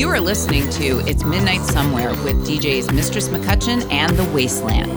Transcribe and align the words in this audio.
You 0.00 0.08
are 0.08 0.18
listening 0.18 0.66
to 0.70 1.00
It's 1.00 1.24
Midnight 1.26 1.60
Somewhere 1.60 2.08
with 2.24 2.46
DJs 2.46 2.90
Mistress 2.94 3.28
McCutcheon 3.28 3.86
and 3.92 4.16
The 4.16 4.24
Wasteland. 4.32 4.92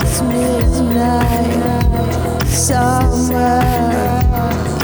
It's 0.00 0.22
midnight 0.22 1.52
somewhere. 2.48 3.60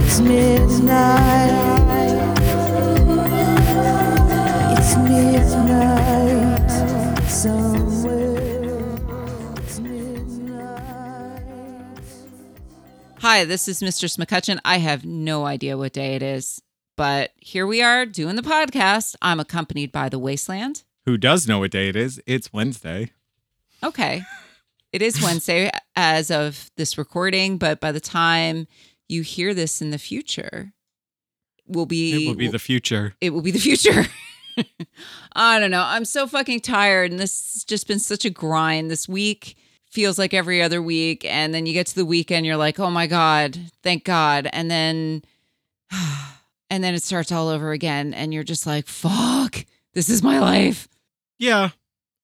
It's 0.04 0.20
midnight. 0.20 1.48
It's 4.76 4.96
midnight 4.98 6.70
somewhere. 7.26 8.84
It's 9.56 9.78
midnight. 9.80 11.42
Hi, 13.20 13.46
this 13.46 13.66
is 13.66 13.82
Mistress 13.82 14.18
McCutcheon. 14.18 14.58
I 14.62 14.76
have 14.76 15.06
no 15.06 15.46
idea 15.46 15.78
what 15.78 15.94
day 15.94 16.14
it 16.16 16.22
is, 16.22 16.60
but 16.98 17.30
here 17.36 17.64
we 17.66 17.80
are 17.80 18.04
doing 18.04 18.34
the 18.36 18.42
podcast. 18.42 19.14
I'm 19.22 19.38
accompanied 19.40 19.92
by 19.92 20.08
The 20.08 20.18
Wasteland. 20.18 20.82
Who 21.06 21.16
does 21.16 21.46
know 21.48 21.60
what 21.60 21.70
day 21.70 21.88
it 21.88 21.94
is? 21.96 22.20
It's 22.26 22.52
Wednesday. 22.52 23.12
Okay. 23.82 24.22
It 24.92 25.00
is 25.00 25.22
Wednesday 25.22 25.70
as 25.94 26.30
of 26.30 26.70
this 26.76 26.98
recording, 26.98 27.56
but 27.56 27.78
by 27.80 27.92
the 27.92 28.00
time 28.00 28.66
you 29.08 29.22
hear 29.22 29.54
this 29.54 29.80
in 29.80 29.90
the 29.90 29.98
future, 29.98 30.72
will 31.66 31.86
be 31.86 32.24
It 32.24 32.28
will 32.28 32.34
be 32.34 32.48
the 32.48 32.58
future. 32.58 33.14
it 33.20 33.30
will 33.30 33.42
be 33.42 33.52
the 33.52 33.58
future. 33.60 34.04
I 35.34 35.60
don't 35.60 35.70
know. 35.70 35.84
I'm 35.86 36.04
so 36.04 36.26
fucking 36.26 36.60
tired, 36.60 37.12
and 37.12 37.20
this 37.20 37.52
has 37.54 37.64
just 37.64 37.86
been 37.86 38.00
such 38.00 38.24
a 38.24 38.30
grind. 38.30 38.90
This 38.90 39.08
week 39.08 39.56
feels 39.88 40.18
like 40.18 40.34
every 40.34 40.60
other 40.60 40.82
week, 40.82 41.24
and 41.24 41.54
then 41.54 41.64
you 41.64 41.72
get 41.74 41.86
to 41.86 41.94
the 41.94 42.04
weekend, 42.04 42.44
you're 42.44 42.56
like, 42.56 42.80
oh 42.80 42.90
my 42.90 43.06
god, 43.06 43.56
thank 43.84 44.04
God, 44.04 44.48
and 44.52 44.68
then, 44.68 45.22
and 46.70 46.82
then 46.82 46.94
it 46.94 47.02
starts 47.02 47.32
all 47.32 47.48
over 47.48 47.72
again, 47.72 48.14
and 48.14 48.32
you're 48.32 48.44
just 48.44 48.66
like, 48.66 48.86
fuck, 48.86 49.64
this 49.94 50.08
is 50.08 50.22
my 50.22 50.38
life. 50.38 50.88
Yeah. 51.38 51.70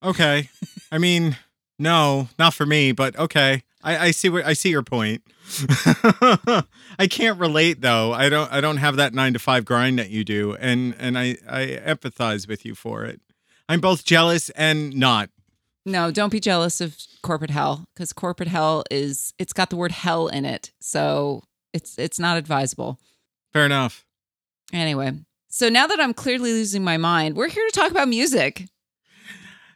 Okay. 0.02 0.50
I 0.92 0.98
mean, 0.98 1.36
no, 1.78 2.28
not 2.38 2.54
for 2.54 2.66
me, 2.66 2.92
but 2.92 3.16
okay. 3.18 3.62
I, 3.82 4.06
I 4.06 4.10
see 4.10 4.28
what 4.28 4.44
I 4.44 4.54
see 4.54 4.70
your 4.70 4.82
point. 4.82 5.22
I 6.98 7.06
can't 7.08 7.38
relate 7.38 7.82
though. 7.82 8.12
I 8.12 8.28
don't 8.28 8.50
I 8.50 8.60
don't 8.60 8.78
have 8.78 8.96
that 8.96 9.12
nine 9.12 9.34
to 9.34 9.38
five 9.38 9.64
grind 9.64 9.98
that 9.98 10.10
you 10.10 10.24
do, 10.24 10.54
and 10.56 10.94
and 10.98 11.18
I 11.18 11.36
I 11.48 11.80
empathize 11.84 12.48
with 12.48 12.64
you 12.64 12.74
for 12.74 13.04
it. 13.04 13.20
I'm 13.68 13.80
both 13.80 14.04
jealous 14.04 14.50
and 14.50 14.96
not. 14.96 15.30
No, 15.86 16.10
don't 16.10 16.30
be 16.30 16.40
jealous 16.40 16.80
of 16.80 16.96
corporate 17.22 17.50
hell 17.50 17.86
because 17.94 18.12
corporate 18.12 18.48
hell 18.48 18.84
is 18.90 19.34
it's 19.38 19.52
got 19.52 19.68
the 19.68 19.76
word 19.76 19.92
hell 19.92 20.28
in 20.28 20.44
it, 20.46 20.72
so 20.80 21.42
it's 21.74 21.98
it's 21.98 22.18
not 22.18 22.38
advisable. 22.38 22.98
Fair 23.52 23.66
enough. 23.66 24.03
Anyway, 24.74 25.12
so 25.48 25.68
now 25.68 25.86
that 25.86 26.00
I'm 26.00 26.12
clearly 26.12 26.52
losing 26.52 26.82
my 26.82 26.96
mind, 26.96 27.36
we're 27.36 27.48
here 27.48 27.64
to 27.64 27.72
talk 27.80 27.92
about 27.92 28.08
music. 28.08 28.66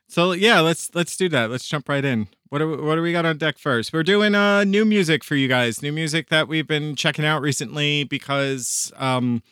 So 0.09 0.33
yeah, 0.33 0.61
let's 0.61 0.93
let's 0.95 1.17
do 1.17 1.29
that. 1.29 1.51
Let's 1.51 1.69
jump 1.69 1.89
right 1.89 2.05
in. 2.05 2.29
What 2.49 2.59
do 2.59 2.69
we, 2.69 2.77
what 2.83 2.97
do 2.97 3.03
we 3.03 3.13
got 3.13 3.27
on 3.27 3.37
deck 3.39 3.59
first? 3.59 3.93
We're 3.93 4.03
doing 4.03 4.35
uh 4.35 4.65
new 4.65 4.85
music 4.85 5.23
for 5.23 5.37
you 5.37 5.47
guys. 5.47 5.83
New 5.83 5.93
music 5.93 6.31
that 6.31 6.49
we've 6.49 6.67
been 6.67 6.97
checking 6.97 7.25
out 7.25 7.43
recently 7.43 8.05
because 8.05 8.91
um 8.97 9.43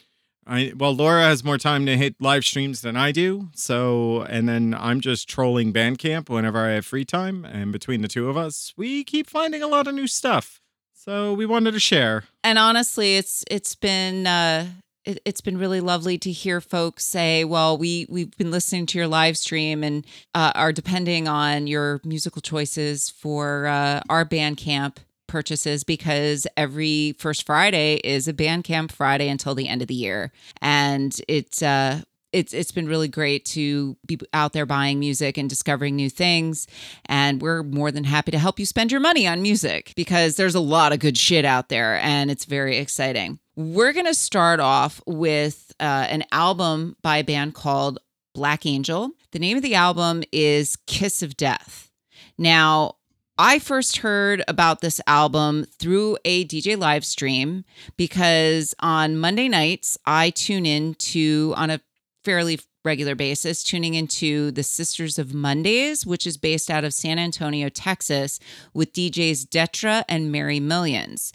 I 0.49 0.73
well 0.77 0.95
Laura 0.95 1.23
has 1.23 1.45
more 1.45 1.59
time 1.59 1.87
to 1.87 1.97
hit 1.97 2.17
live 2.21 2.45
streams 2.45 2.81
than 2.81 2.97
I 2.97 3.13
do. 3.13 3.51
So 3.55 4.23
and 4.23 4.49
then 4.49 4.75
I'm 4.77 5.01
just 5.01 5.29
trolling 5.29 5.73
Bandcamp 5.73 6.29
whenever 6.29 6.59
I 6.59 6.71
have 6.71 6.87
free 6.87 7.05
time 7.05 7.45
and 7.45 7.71
between 7.71 8.03
the 8.03 8.09
two 8.09 8.29
of 8.29 8.37
us, 8.37 8.73
we 8.77 9.05
keep 9.05 9.29
finding 9.29 9.63
a 9.63 9.69
lot 9.69 9.87
of 9.87 9.95
new 9.95 10.09
stuff. 10.09 10.61
So 10.95 11.35
we 11.35 11.47
wanted 11.47 11.73
to 11.73 11.81
share. 11.81 12.25
And 12.43 12.59
honestly, 12.59 13.17
it's 13.17 13.45
it's 13.49 13.75
been 13.77 14.27
uh 14.27 14.67
it, 15.07 15.21
it's 15.25 15.41
been 15.41 15.57
really 15.57 15.81
lovely 15.81 16.19
to 16.19 16.33
hear 16.33 16.61
folks 16.61 17.07
say, 17.07 17.45
"Well, 17.45 17.79
we 17.79 18.07
we've 18.11 18.37
been 18.37 18.51
listening 18.51 18.87
to 18.87 18.99
your 18.99 19.07
live 19.07 19.39
stream 19.39 19.83
and 19.83 20.05
uh, 20.35 20.53
are 20.55 20.73
depending 20.73 21.29
on 21.29 21.67
your 21.67 22.01
musical 22.05 22.43
choices 22.43 23.09
for 23.09 23.67
uh, 23.67 24.03
our 24.11 24.25
Bandcamp 24.25 24.97
purchases 25.29 25.85
because 25.85 26.47
every 26.57 27.15
first 27.19 27.47
Friday 27.47 27.95
is 28.05 28.29
a 28.29 28.35
Bandcamp 28.35 28.93
Friday 28.93 29.29
until 29.29 29.55
the 29.55 29.69
end 29.69 29.81
of 29.81 29.89
the 29.89 29.95
year, 29.95 30.33
and 30.61 31.19
it's 31.29 31.63
uh, 31.63 32.03
it's 32.33 32.53
it's 32.53 32.73
been 32.73 32.89
really 32.89 33.09
great 33.09 33.45
to 33.45 33.97
be 34.07 34.19
out 34.35 34.53
there 34.53 34.67
buying 34.67 34.99
music 34.99 35.39
and 35.39 35.49
discovering 35.49 35.95
new 35.95 36.11
things 36.11 36.67
and 37.07 37.41
we're 37.41 37.63
more 37.63 37.93
than 37.93 38.05
happy 38.05 38.33
to 38.33 38.39
help 38.39 38.59
you 38.59 38.67
spend 38.67 38.91
your 38.91 39.01
money 39.01 39.27
on 39.27 39.41
music 39.41 39.93
because 39.97 40.37
there's 40.37 40.55
a 40.57 40.61
lot 40.61 40.93
of 40.93 40.99
good 40.99 41.17
shit 41.17 41.45
out 41.45 41.69
there 41.69 41.97
and 42.01 42.31
it's 42.31 42.45
very 42.45 42.77
exciting. 42.79 43.39
We're 43.59 43.95
going 43.95 44.05
to 44.05 44.13
start 44.13 44.61
off 44.61 45.01
with 45.07 45.73
uh, 45.81 46.07
an 46.11 46.25
album 46.31 46.95
by 47.01 47.17
a 47.17 47.25
band 47.25 47.55
called 47.55 47.99
Black 48.35 48.67
Angel. 48.67 49.13
The 49.31 49.39
name 49.39 49.57
of 49.57 49.63
the 49.63 49.75
album 49.75 50.25
is 50.31 50.77
Kiss 50.87 51.23
of 51.23 51.39
Death. 51.39 51.91
Now, 52.37 52.97
I 53.39 53.59
first 53.59 53.99
heard 53.99 54.45
about 54.47 54.83
this 54.83 55.01
album 55.07 55.65
through 55.79 56.19
a 56.27 56.45
DJ 56.45 56.79
live 56.79 57.03
stream 57.03 57.65
because 57.97 58.75
on 58.81 59.17
Monday 59.17 59.49
nights, 59.49 59.97
I 60.05 60.31
tune 60.31 60.67
in 60.67 60.93
to, 60.95 61.55
on 61.57 61.71
a 61.71 61.81
fairly 62.25 62.61
regular 62.85 63.15
basis, 63.15 63.63
tuning 63.63 63.95
into 63.95 64.51
the 64.51 64.63
Sisters 64.63 65.19
of 65.19 65.33
Mondays, 65.33 66.05
which 66.05 66.27
is 66.27 66.37
based 66.37 66.71
out 66.71 66.85
of 66.85 66.93
San 66.93 67.19
Antonio, 67.19 67.71
Texas, 67.71 68.39
with 68.75 68.93
DJs 68.93 69.47
Detra 69.47 70.05
and 70.11 70.31
Mary 70.31 70.61
Millions. 70.61 71.33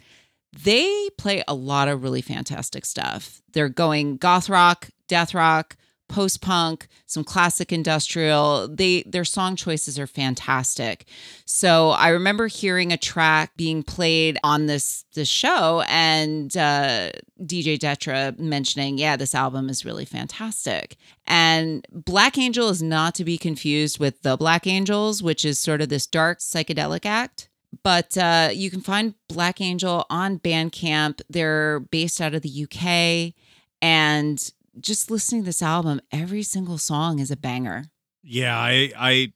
They 0.54 1.10
play 1.18 1.44
a 1.48 1.54
lot 1.54 1.88
of 1.88 2.04
really 2.04 2.22
fantastic 2.22 2.86
stuff. 2.86 3.42
They're 3.54 3.70
going 3.70 4.18
goth 4.18 4.50
rock, 4.50 4.90
death 5.08 5.34
rock, 5.34 5.78
post 6.12 6.42
punk, 6.42 6.88
some 7.06 7.24
classic 7.24 7.72
industrial. 7.72 8.68
They 8.68 9.04
their 9.04 9.26
song 9.26 9.56
choices 9.56 9.98
are 9.98 10.06
fantastic. 10.08 11.06
So 11.46 11.92
I 11.92 12.10
remember 12.10 12.48
hearing 12.48 12.92
a 12.92 12.98
track 12.98 13.52
being 13.56 13.82
played 13.82 14.38
on 14.44 14.68
this 14.68 15.06
this 15.14 15.30
show 15.30 15.84
and 15.88 16.56
uh, 16.56 17.12
DJ 17.42 17.80
Detra 17.80 18.38
mentioning, 18.38 18.98
"Yeah, 18.98 19.16
this 19.16 19.34
album 19.34 19.70
is 19.70 19.86
really 19.86 20.06
fantastic." 20.06 20.98
And 21.26 21.88
Black 21.92 22.38
Angel 22.38 22.70
is 22.70 22.82
not 22.84 23.16
to 23.16 23.24
be 23.24 23.38
confused 23.38 24.00
with 24.00 24.22
the 24.22 24.38
Black 24.38 24.68
Angels, 24.68 25.24
which 25.24 25.46
is 25.46 25.58
sort 25.58 25.82
of 25.82 25.90
this 25.90 26.06
dark 26.06 26.40
psychedelic 26.40 27.06
act 27.06 27.48
but 27.84 28.18
uh, 28.18 28.50
you 28.54 28.70
can 28.70 28.82
find 28.82 29.16
Black 29.28 29.62
Angel 29.62 30.06
on 30.10 30.40
Bandcamp. 30.40 31.22
They're 31.30 31.80
based 31.80 32.20
out 32.22 32.34
of 32.34 32.42
the 32.42 32.64
UK, 32.66 33.34
and 33.82 34.52
just 34.80 35.12
listening 35.12 35.42
to 35.42 35.46
this 35.46 35.62
album, 35.62 36.02
every 36.12 36.44
single 36.44 36.78
song 36.78 37.20
is 37.20 37.32
a 37.32 37.38
banger. 37.38 37.86
Yeah, 38.24 38.58
I 38.58 38.92
I 38.98 39.34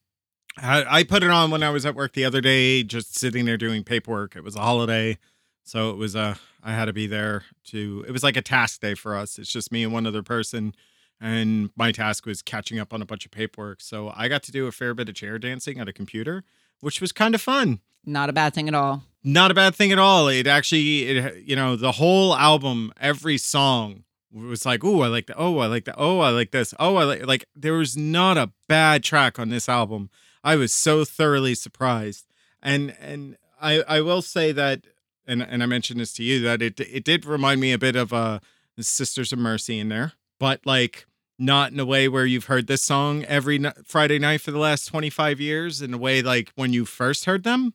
I 0.57 1.03
put 1.03 1.23
it 1.23 1.29
on 1.29 1.51
when 1.51 1.63
I 1.63 1.69
was 1.69 1.85
at 1.85 1.95
work 1.95 2.13
the 2.13 2.25
other 2.25 2.41
day, 2.41 2.83
just 2.83 3.17
sitting 3.17 3.45
there 3.45 3.57
doing 3.57 3.83
paperwork. 3.83 4.35
It 4.35 4.43
was 4.43 4.55
a 4.55 4.61
holiday, 4.61 5.17
so 5.63 5.89
it 5.89 5.97
was 5.97 6.15
a 6.15 6.37
I 6.63 6.73
had 6.73 6.85
to 6.85 6.93
be 6.93 7.07
there 7.07 7.43
to. 7.65 8.05
It 8.07 8.11
was 8.11 8.23
like 8.23 8.37
a 8.37 8.41
task 8.41 8.81
day 8.81 8.95
for 8.95 9.15
us. 9.15 9.37
It's 9.37 9.51
just 9.51 9.71
me 9.71 9.83
and 9.83 9.93
one 9.93 10.05
other 10.05 10.23
person, 10.23 10.75
and 11.19 11.69
my 11.75 11.91
task 11.91 12.25
was 12.25 12.41
catching 12.41 12.79
up 12.79 12.93
on 12.93 13.01
a 13.01 13.05
bunch 13.05 13.25
of 13.25 13.31
paperwork. 13.31 13.81
So 13.81 14.13
I 14.15 14.27
got 14.27 14.43
to 14.43 14.51
do 14.51 14.67
a 14.67 14.71
fair 14.71 14.93
bit 14.93 15.09
of 15.09 15.15
chair 15.15 15.39
dancing 15.39 15.79
at 15.79 15.87
a 15.87 15.93
computer, 15.93 16.43
which 16.79 17.01
was 17.01 17.11
kind 17.11 17.35
of 17.35 17.41
fun. 17.41 17.81
Not 18.05 18.29
a 18.29 18.33
bad 18.33 18.53
thing 18.53 18.67
at 18.67 18.73
all. 18.73 19.03
Not 19.23 19.49
a 19.49 19.55
bad 19.55 19.75
thing 19.75 19.91
at 19.91 19.97
all. 19.97 20.27
It 20.27 20.45
actually, 20.45 21.03
it 21.03 21.43
you 21.43 21.55
know, 21.55 21.75
the 21.75 21.93
whole 21.93 22.35
album, 22.35 22.93
every 22.99 23.37
song 23.37 24.03
was 24.31 24.65
like, 24.65 24.83
oh, 24.83 25.01
I 25.01 25.07
like 25.07 25.27
that. 25.27 25.37
Oh, 25.37 25.57
I 25.59 25.67
like 25.67 25.85
that. 25.85 25.95
Oh, 25.97 26.19
I 26.19 26.29
like 26.29 26.51
this. 26.51 26.73
Oh, 26.79 26.95
I 26.97 27.03
like 27.03 27.25
like. 27.25 27.45
There 27.55 27.73
was 27.73 27.97
not 27.97 28.37
a 28.37 28.51
bad 28.67 29.03
track 29.03 29.39
on 29.39 29.49
this 29.49 29.67
album. 29.67 30.09
I 30.43 30.55
was 30.55 30.73
so 30.73 31.05
thoroughly 31.05 31.55
surprised, 31.55 32.25
and 32.61 32.95
and 32.99 33.37
I 33.59 33.81
I 33.87 34.01
will 34.01 34.21
say 34.21 34.51
that, 34.51 34.85
and 35.25 35.41
and 35.41 35.63
I 35.63 35.65
mentioned 35.65 35.99
this 35.99 36.13
to 36.13 36.23
you 36.23 36.41
that 36.41 36.61
it 36.61 36.79
it 36.79 37.03
did 37.03 37.25
remind 37.25 37.61
me 37.61 37.71
a 37.71 37.79
bit 37.79 37.95
of 37.95 38.13
uh 38.13 38.39
Sisters 38.79 39.31
of 39.31 39.39
Mercy 39.39 39.79
in 39.79 39.89
there, 39.89 40.13
but 40.39 40.65
like 40.65 41.07
not 41.39 41.71
in 41.71 41.79
a 41.79 41.85
way 41.85 42.07
where 42.07 42.25
you've 42.25 42.45
heard 42.45 42.67
this 42.67 42.83
song 42.83 43.23
every 43.25 43.63
Friday 43.83 44.19
night 44.19 44.41
for 44.41 44.51
the 44.51 44.57
last 44.57 44.85
25 44.85 45.39
years 45.39 45.81
in 45.81 45.93
a 45.93 45.97
way 45.97 46.21
like 46.21 46.51
when 46.55 46.71
you 46.71 46.85
first 46.85 47.25
heard 47.25 47.43
them 47.43 47.73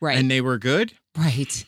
Right. 0.00 0.18
and 0.18 0.30
they 0.30 0.40
were 0.40 0.58
good. 0.58 0.92
Right. 1.16 1.64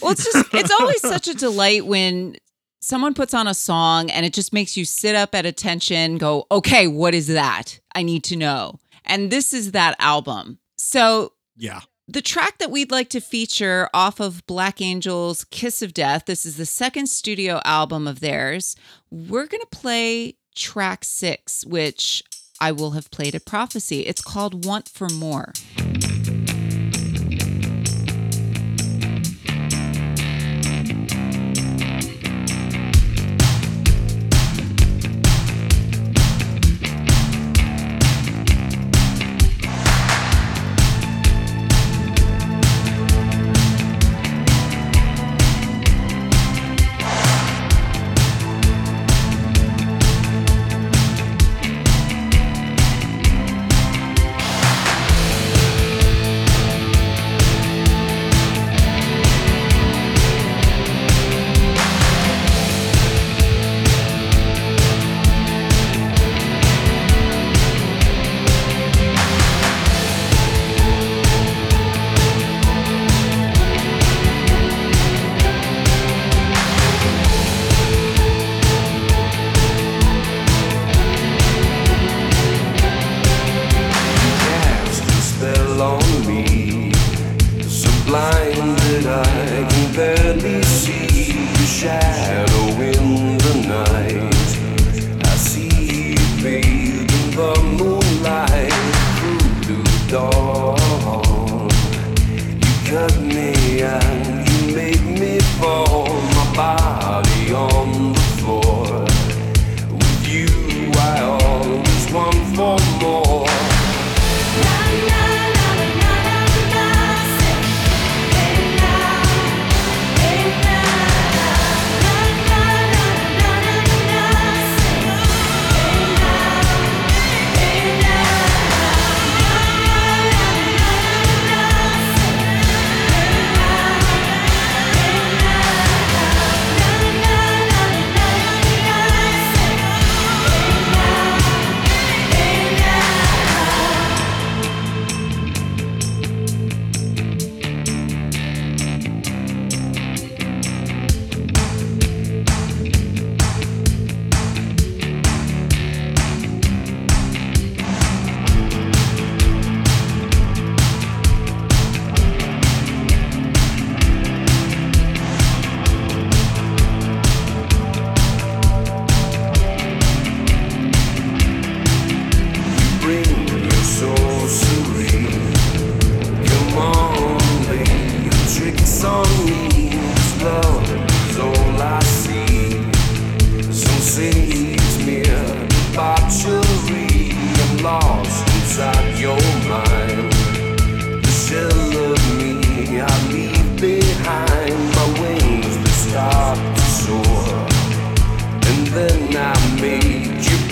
Well, 0.00 0.12
it's 0.12 0.24
just, 0.24 0.52
it's 0.54 0.70
always 0.70 1.00
such 1.02 1.28
a 1.28 1.34
delight 1.34 1.86
when 1.86 2.36
someone 2.82 3.14
puts 3.14 3.34
on 3.34 3.46
a 3.46 3.54
song 3.54 4.10
and 4.10 4.26
it 4.26 4.32
just 4.34 4.52
makes 4.52 4.76
you 4.76 4.84
sit 4.84 5.14
up 5.14 5.34
at 5.34 5.46
attention, 5.46 6.18
go, 6.18 6.46
okay, 6.50 6.86
what 6.86 7.14
is 7.14 7.28
that? 7.28 7.80
I 7.94 8.02
need 8.02 8.24
to 8.24 8.36
know. 8.36 8.78
And 9.04 9.30
this 9.30 9.52
is 9.52 9.72
that 9.72 9.96
album. 9.98 10.58
So 10.76 11.32
Yeah. 11.56 11.80
the 12.08 12.20
track 12.22 12.58
that 12.58 12.70
we'd 12.70 12.90
like 12.90 13.08
to 13.10 13.20
feature 13.20 13.88
off 13.94 14.20
of 14.20 14.44
Black 14.46 14.80
Angel's 14.80 15.44
Kiss 15.44 15.80
of 15.82 15.94
Death, 15.94 16.24
this 16.26 16.44
is 16.44 16.56
the 16.56 16.66
second 16.66 17.06
studio 17.08 17.60
album 17.64 18.06
of 18.06 18.20
theirs. 18.20 18.76
We're 19.10 19.46
going 19.46 19.60
to 19.62 19.66
play 19.78 20.36
track 20.54 21.04
six, 21.04 21.64
which 21.66 22.22
I 22.60 22.72
will 22.72 22.92
have 22.92 23.10
played 23.10 23.34
at 23.34 23.44
Prophecy. 23.46 24.00
It's 24.00 24.22
called 24.22 24.64
Want 24.64 24.88
for 24.88 25.08
More. 25.08 25.52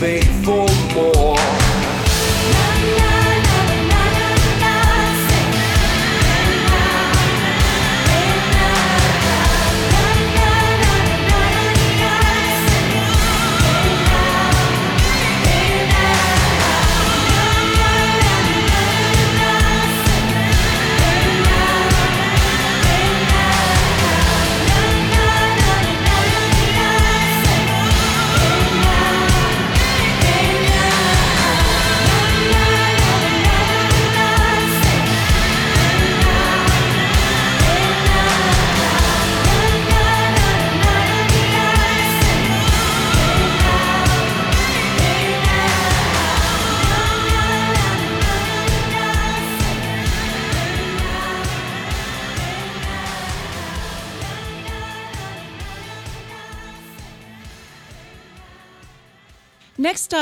Made 0.02 0.26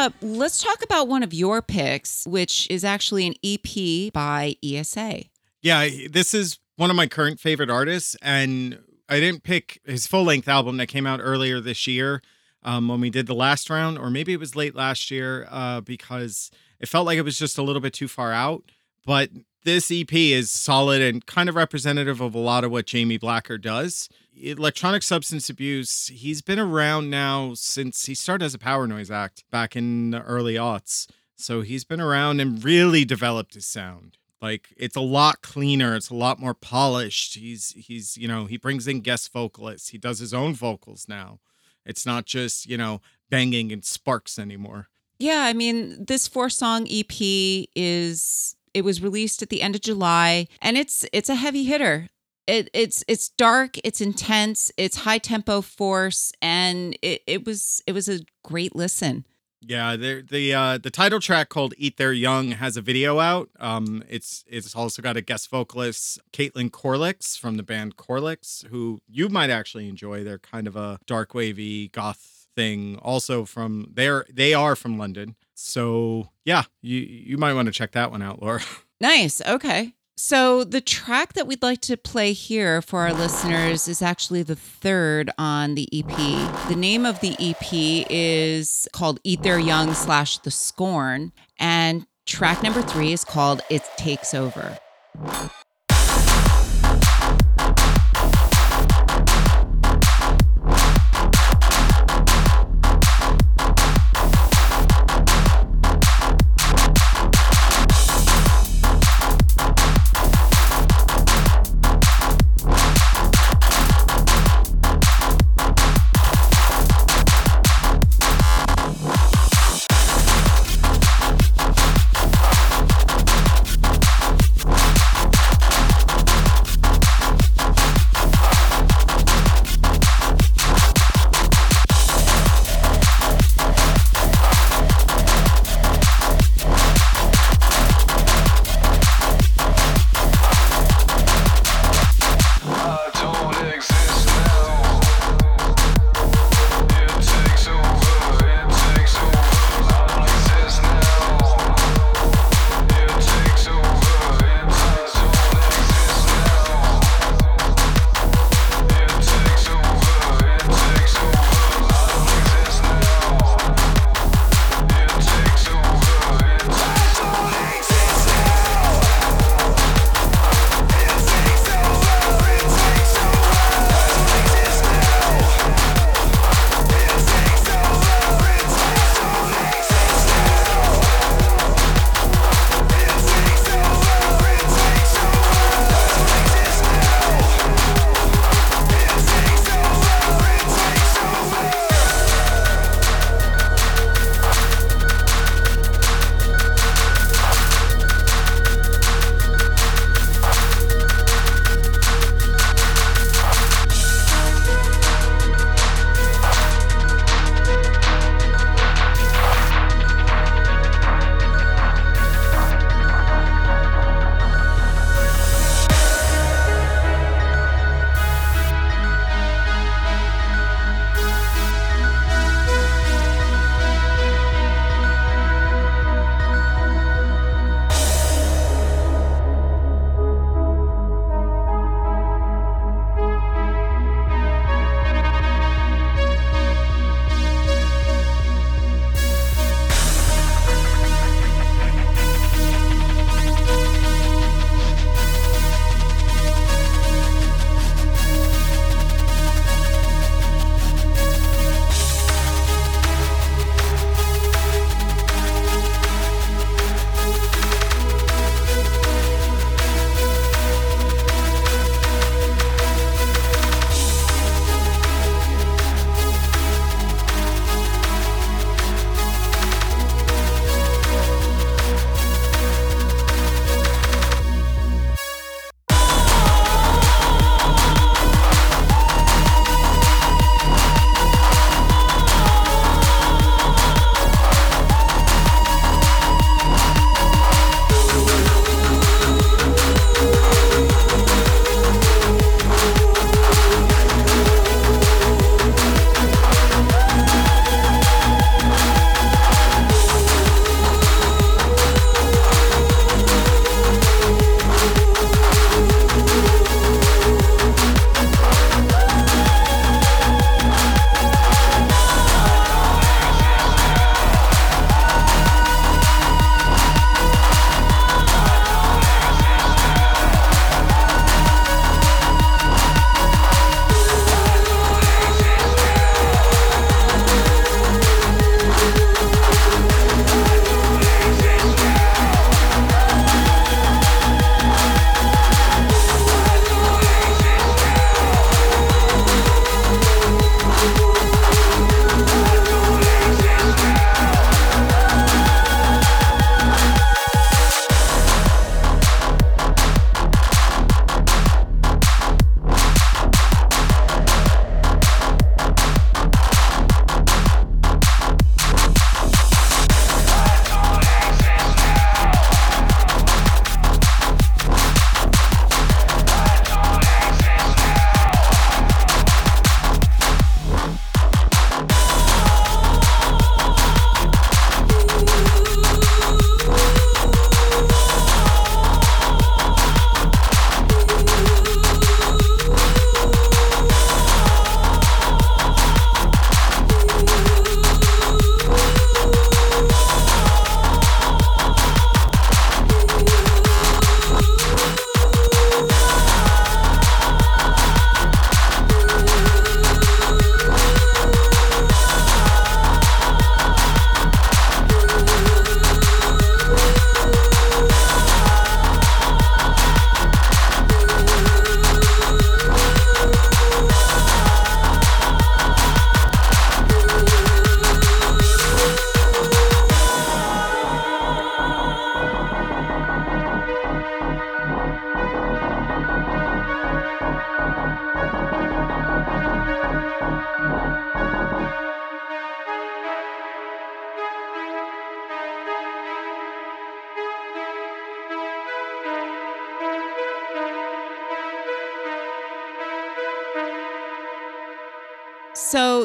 up, 0.00 0.14
let's 0.22 0.62
talk 0.62 0.82
about 0.82 1.08
one 1.08 1.22
of 1.22 1.34
your 1.34 1.60
picks, 1.60 2.26
which 2.26 2.66
is 2.70 2.84
actually 2.84 3.26
an 3.26 3.34
EP 3.44 4.10
by 4.12 4.56
ESA. 4.64 5.24
Yeah, 5.60 5.88
this 6.10 6.32
is 6.32 6.58
one 6.76 6.88
of 6.88 6.96
my 6.96 7.06
current 7.06 7.38
favorite 7.38 7.68
artists, 7.70 8.16
and 8.22 8.78
I 9.10 9.20
didn't 9.20 9.42
pick 9.42 9.80
his 9.84 10.06
full 10.06 10.24
length 10.24 10.48
album 10.48 10.78
that 10.78 10.86
came 10.86 11.06
out 11.06 11.20
earlier 11.22 11.60
this 11.60 11.86
year 11.86 12.22
um, 12.62 12.88
when 12.88 13.02
we 13.02 13.10
did 13.10 13.26
the 13.26 13.34
last 13.34 13.68
round, 13.68 13.98
or 13.98 14.08
maybe 14.08 14.32
it 14.32 14.40
was 14.40 14.56
late 14.56 14.74
last 14.74 15.10
year 15.10 15.46
uh, 15.50 15.82
because 15.82 16.50
it 16.80 16.88
felt 16.88 17.04
like 17.04 17.18
it 17.18 17.22
was 17.22 17.38
just 17.38 17.58
a 17.58 17.62
little 17.62 17.82
bit 17.82 17.92
too 17.92 18.08
far 18.08 18.32
out. 18.32 18.72
But 19.04 19.28
this 19.64 19.90
EP 19.90 20.12
is 20.12 20.50
solid 20.50 21.02
and 21.02 21.24
kind 21.26 21.48
of 21.48 21.54
representative 21.54 22.20
of 22.20 22.34
a 22.34 22.38
lot 22.38 22.64
of 22.64 22.70
what 22.70 22.86
Jamie 22.86 23.18
Blacker 23.18 23.58
does. 23.58 24.08
Electronic 24.34 25.02
substance 25.02 25.50
abuse, 25.50 26.08
he's 26.08 26.40
been 26.40 26.58
around 26.58 27.10
now 27.10 27.52
since 27.54 28.06
he 28.06 28.14
started 28.14 28.44
as 28.44 28.54
a 28.54 28.58
Power 28.58 28.86
Noise 28.86 29.10
act 29.10 29.44
back 29.50 29.76
in 29.76 30.10
the 30.10 30.22
early 30.22 30.54
aughts. 30.54 31.06
So 31.36 31.60
he's 31.60 31.84
been 31.84 32.00
around 32.00 32.40
and 32.40 32.62
really 32.64 33.04
developed 33.04 33.54
his 33.54 33.66
sound. 33.66 34.16
Like 34.40 34.68
it's 34.76 34.96
a 34.96 35.02
lot 35.02 35.42
cleaner, 35.42 35.94
it's 35.94 36.10
a 36.10 36.14
lot 36.14 36.38
more 36.38 36.54
polished. 36.54 37.34
He's 37.34 37.72
he's, 37.72 38.16
you 38.16 38.26
know, 38.26 38.46
he 38.46 38.56
brings 38.56 38.88
in 38.88 39.00
guest 39.00 39.32
vocalists. 39.32 39.90
He 39.90 39.98
does 39.98 40.18
his 40.18 40.32
own 40.32 40.54
vocals 40.54 41.06
now. 41.08 41.40
It's 41.84 42.06
not 42.06 42.24
just, 42.24 42.66
you 42.66 42.78
know, 42.78 43.02
banging 43.28 43.72
and 43.72 43.84
sparks 43.84 44.38
anymore. 44.38 44.88
Yeah, 45.18 45.42
I 45.44 45.52
mean, 45.52 46.06
this 46.06 46.26
four 46.26 46.48
song 46.48 46.86
EP 46.90 47.12
is 47.76 48.56
it 48.74 48.82
was 48.82 49.02
released 49.02 49.42
at 49.42 49.48
the 49.48 49.62
end 49.62 49.74
of 49.74 49.80
July 49.80 50.48
and 50.60 50.76
it's 50.76 51.06
it's 51.12 51.28
a 51.28 51.34
heavy 51.34 51.64
hitter. 51.64 52.08
It, 52.46 52.68
it's 52.74 53.04
it's 53.06 53.28
dark, 53.28 53.76
it's 53.84 54.00
intense, 54.00 54.72
it's 54.76 54.98
high 54.98 55.18
tempo 55.18 55.60
force, 55.60 56.32
and 56.42 56.96
it, 57.00 57.22
it 57.26 57.46
was 57.46 57.80
it 57.86 57.92
was 57.92 58.08
a 58.08 58.20
great 58.42 58.74
listen. 58.74 59.24
Yeah, 59.62 59.94
the 59.94 60.22
the 60.22 60.54
uh, 60.54 60.78
the 60.78 60.90
title 60.90 61.20
track 61.20 61.50
called 61.50 61.74
"Eat 61.76 61.98
Their 61.98 62.14
Young" 62.14 62.52
has 62.52 62.76
a 62.76 62.80
video 62.80 63.18
out. 63.20 63.50
Um, 63.60 64.02
it's 64.08 64.42
it's 64.46 64.74
also 64.74 65.02
got 65.02 65.18
a 65.18 65.20
guest 65.20 65.50
vocalist, 65.50 66.18
Caitlin 66.32 66.72
Corlix 66.72 67.36
from 67.36 67.56
the 67.56 67.62
band 67.62 67.96
Corlix, 67.96 68.64
who 68.70 69.00
you 69.06 69.28
might 69.28 69.50
actually 69.50 69.88
enjoy. 69.88 70.24
They're 70.24 70.38
kind 70.38 70.66
of 70.66 70.76
a 70.76 70.98
dark 71.06 71.34
wavy 71.34 71.88
goth 71.88 72.48
thing. 72.56 72.98
Also 73.02 73.44
from 73.44 73.92
they're 73.92 74.24
they 74.32 74.54
are 74.54 74.74
from 74.74 74.96
London, 74.96 75.36
so 75.60 76.28
yeah, 76.44 76.64
you 76.82 76.98
you 77.00 77.38
might 77.38 77.54
want 77.54 77.66
to 77.66 77.72
check 77.72 77.92
that 77.92 78.10
one 78.10 78.22
out, 78.22 78.42
Laura. 78.42 78.62
Nice. 79.02 79.40
Okay. 79.40 79.94
So 80.18 80.62
the 80.62 80.82
track 80.82 81.32
that 81.32 81.46
we'd 81.46 81.62
like 81.62 81.80
to 81.80 81.96
play 81.96 82.34
here 82.34 82.82
for 82.82 83.00
our 83.00 83.14
listeners 83.14 83.88
is 83.88 84.02
actually 84.02 84.42
the 84.42 84.56
third 84.56 85.30
on 85.38 85.74
the 85.74 85.88
EP. 85.90 86.68
The 86.68 86.76
name 86.76 87.06
of 87.06 87.18
the 87.20 87.34
EP 87.40 88.06
is 88.10 88.86
called 88.92 89.18
Eat 89.24 89.42
Their 89.42 89.58
Young 89.58 89.94
slash 89.94 90.36
The 90.36 90.50
Scorn. 90.50 91.32
And 91.58 92.06
track 92.26 92.62
number 92.62 92.82
three 92.82 93.14
is 93.14 93.24
called 93.24 93.62
It 93.70 93.82
Takes 93.96 94.34
Over. 94.34 94.76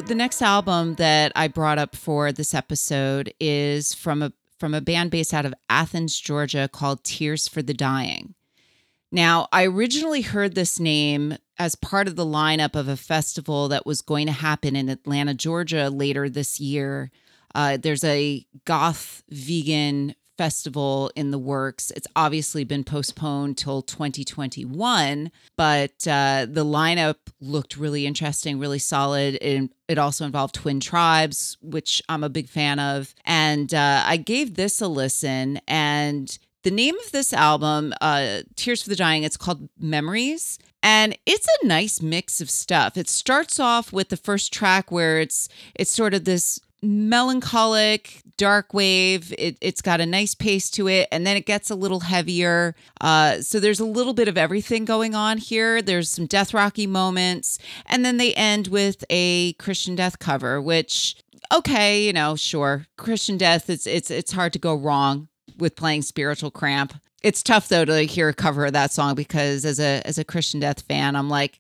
The 0.06 0.16
next 0.16 0.44
album 0.44 0.96
that 0.96 1.32
I 1.36 1.48
brought 1.48 1.80
up 1.80 1.96
for 1.96 2.32
this 2.32 2.54
episode 2.54 3.34
is 3.40 3.94
from 3.94 4.22
a 4.22 4.32
from 4.60 4.74
a 4.74 4.82
band 4.82 5.12
based 5.12 5.34
out 5.34 5.46
of 5.46 5.54
Athens, 5.68 6.18
Georgia 6.20 6.70
called 6.72 7.04
Tears 7.04 7.48
for 7.48 7.62
the 7.62 7.74
Dying. 7.74 8.36
Now, 9.12 9.48
I 9.52 9.66
originally 9.66 10.22
heard 10.22 10.56
this 10.56 10.80
name 10.80 11.38
as 11.58 11.76
part 11.76 12.08
of 12.08 12.16
the 12.16 12.26
lineup 12.26 12.76
of 12.76 12.88
a 12.88 12.96
festival 12.96 13.68
that 13.70 13.86
was 13.86 14.02
going 14.02 14.28
to 14.28 14.32
happen 14.32 14.76
in 14.76 14.90
Atlanta, 14.90 15.34
Georgia 15.34 15.90
later 15.90 16.30
this 16.30 16.60
year. 16.60 17.12
Uh, 17.54 17.78
there's 17.78 18.04
a 18.04 18.46
goth 18.66 19.24
vegan 19.30 20.16
festival 20.38 21.12
in 21.16 21.32
the 21.32 21.38
works. 21.38 21.92
It's 21.92 22.08
obviously 22.16 22.64
been 22.64 22.84
postponed 22.84 23.58
till 23.58 23.82
2021, 23.82 25.32
but 25.56 26.08
uh, 26.08 26.46
the 26.50 26.66
lineup 26.66 27.18
looked 27.40 27.78
really 27.78 28.06
interesting, 28.06 28.60
really 28.60 28.80
solid. 28.80 29.38
It, 29.42 29.72
it 29.88 29.98
also 29.98 30.26
involved 30.26 30.56
Twin 30.56 30.80
Tribes, 30.80 31.58
which 31.62 32.02
I'm 32.10 32.24
a 32.24 32.30
big 32.30 32.50
fan 32.50 32.80
of. 32.80 33.14
And 33.26 33.74
uh, 33.74 34.04
I 34.06 34.18
gave 34.18 34.56
this 34.56 34.82
a 34.82 34.88
listen, 34.88 35.60
and 35.68 36.38
the 36.64 36.72
name 36.72 36.96
of 37.06 37.12
this 37.12 37.32
album, 37.32 37.94
uh, 38.02 38.42
Tears 38.56 38.82
for 38.82 38.90
the 38.90 38.96
Dying, 38.96 39.24
it's 39.24 39.38
called 39.38 39.70
Memories. 39.80 40.58
And 40.82 41.18
it's 41.26 41.48
a 41.62 41.68
nice 41.68 42.00
mix 42.00 42.42
of 42.42 42.50
stuff. 42.50 42.96
It 42.96 43.10
starts 43.10 43.60
off 43.60 43.92
with 43.92 44.10
the 44.10 44.18
first 44.18 44.54
track 44.54 44.92
where 44.92 45.20
it's 45.20 45.50
it's 45.74 45.92
sort 45.92 46.14
of 46.14 46.26
this 46.26 46.60
melancholic 46.82 48.22
dark 48.38 48.74
wave. 48.74 49.34
It, 49.38 49.58
it's 49.62 49.82
got 49.82 50.02
a 50.02 50.06
nice 50.06 50.36
pace 50.36 50.70
to 50.72 50.88
it 50.88 51.08
and 51.12 51.26
then 51.26 51.38
it 51.38 51.46
gets 51.46 51.70
a 51.70 51.76
little 51.76 52.02
heavier. 52.02 52.76
Uh, 53.02 53.42
so 53.42 53.60
there's 53.60 53.80
a 53.80 53.86
little 53.86 54.14
bit 54.14 54.28
of 54.28 54.38
everything 54.38 54.86
going 54.86 55.16
on 55.16 55.38
here. 55.38 55.82
There's 55.82 56.10
some 56.10 56.26
death 56.26 56.54
rocky 56.54 56.88
moments 56.88 57.60
and 57.88 58.06
then 58.06 58.18
they 58.18 58.34
end 58.34 58.68
with 58.68 59.04
a 59.10 59.54
christian 59.54 59.96
death 59.96 60.20
cover 60.20 60.62
which 60.62 61.16
okay 61.54 62.06
you 62.06 62.14
know 62.14 62.36
sure. 62.36 62.86
Christian 62.98 63.38
death 63.38 63.70
it's 63.70 63.88
it's 63.88 64.12
it's 64.12 64.32
hard 64.32 64.54
to 64.54 64.60
go 64.60 64.76
wrong 64.76 65.28
with 65.58 65.76
playing 65.76 66.02
spiritual 66.02 66.52
cramp. 66.52 66.94
It's 67.24 67.42
tough 67.42 67.68
though 67.70 67.86
to 67.86 68.02
hear 68.02 68.30
a 68.30 68.34
cover 68.34 68.66
of 68.66 68.74
that 68.74 68.92
song 68.92 69.16
because 69.16 69.66
as 69.66 69.80
a 69.80 70.02
as 70.06 70.18
a 70.18 70.24
christian 70.24 70.60
death 70.60 70.82
fan 70.82 71.16
i'm 71.16 71.30
like 71.30 71.60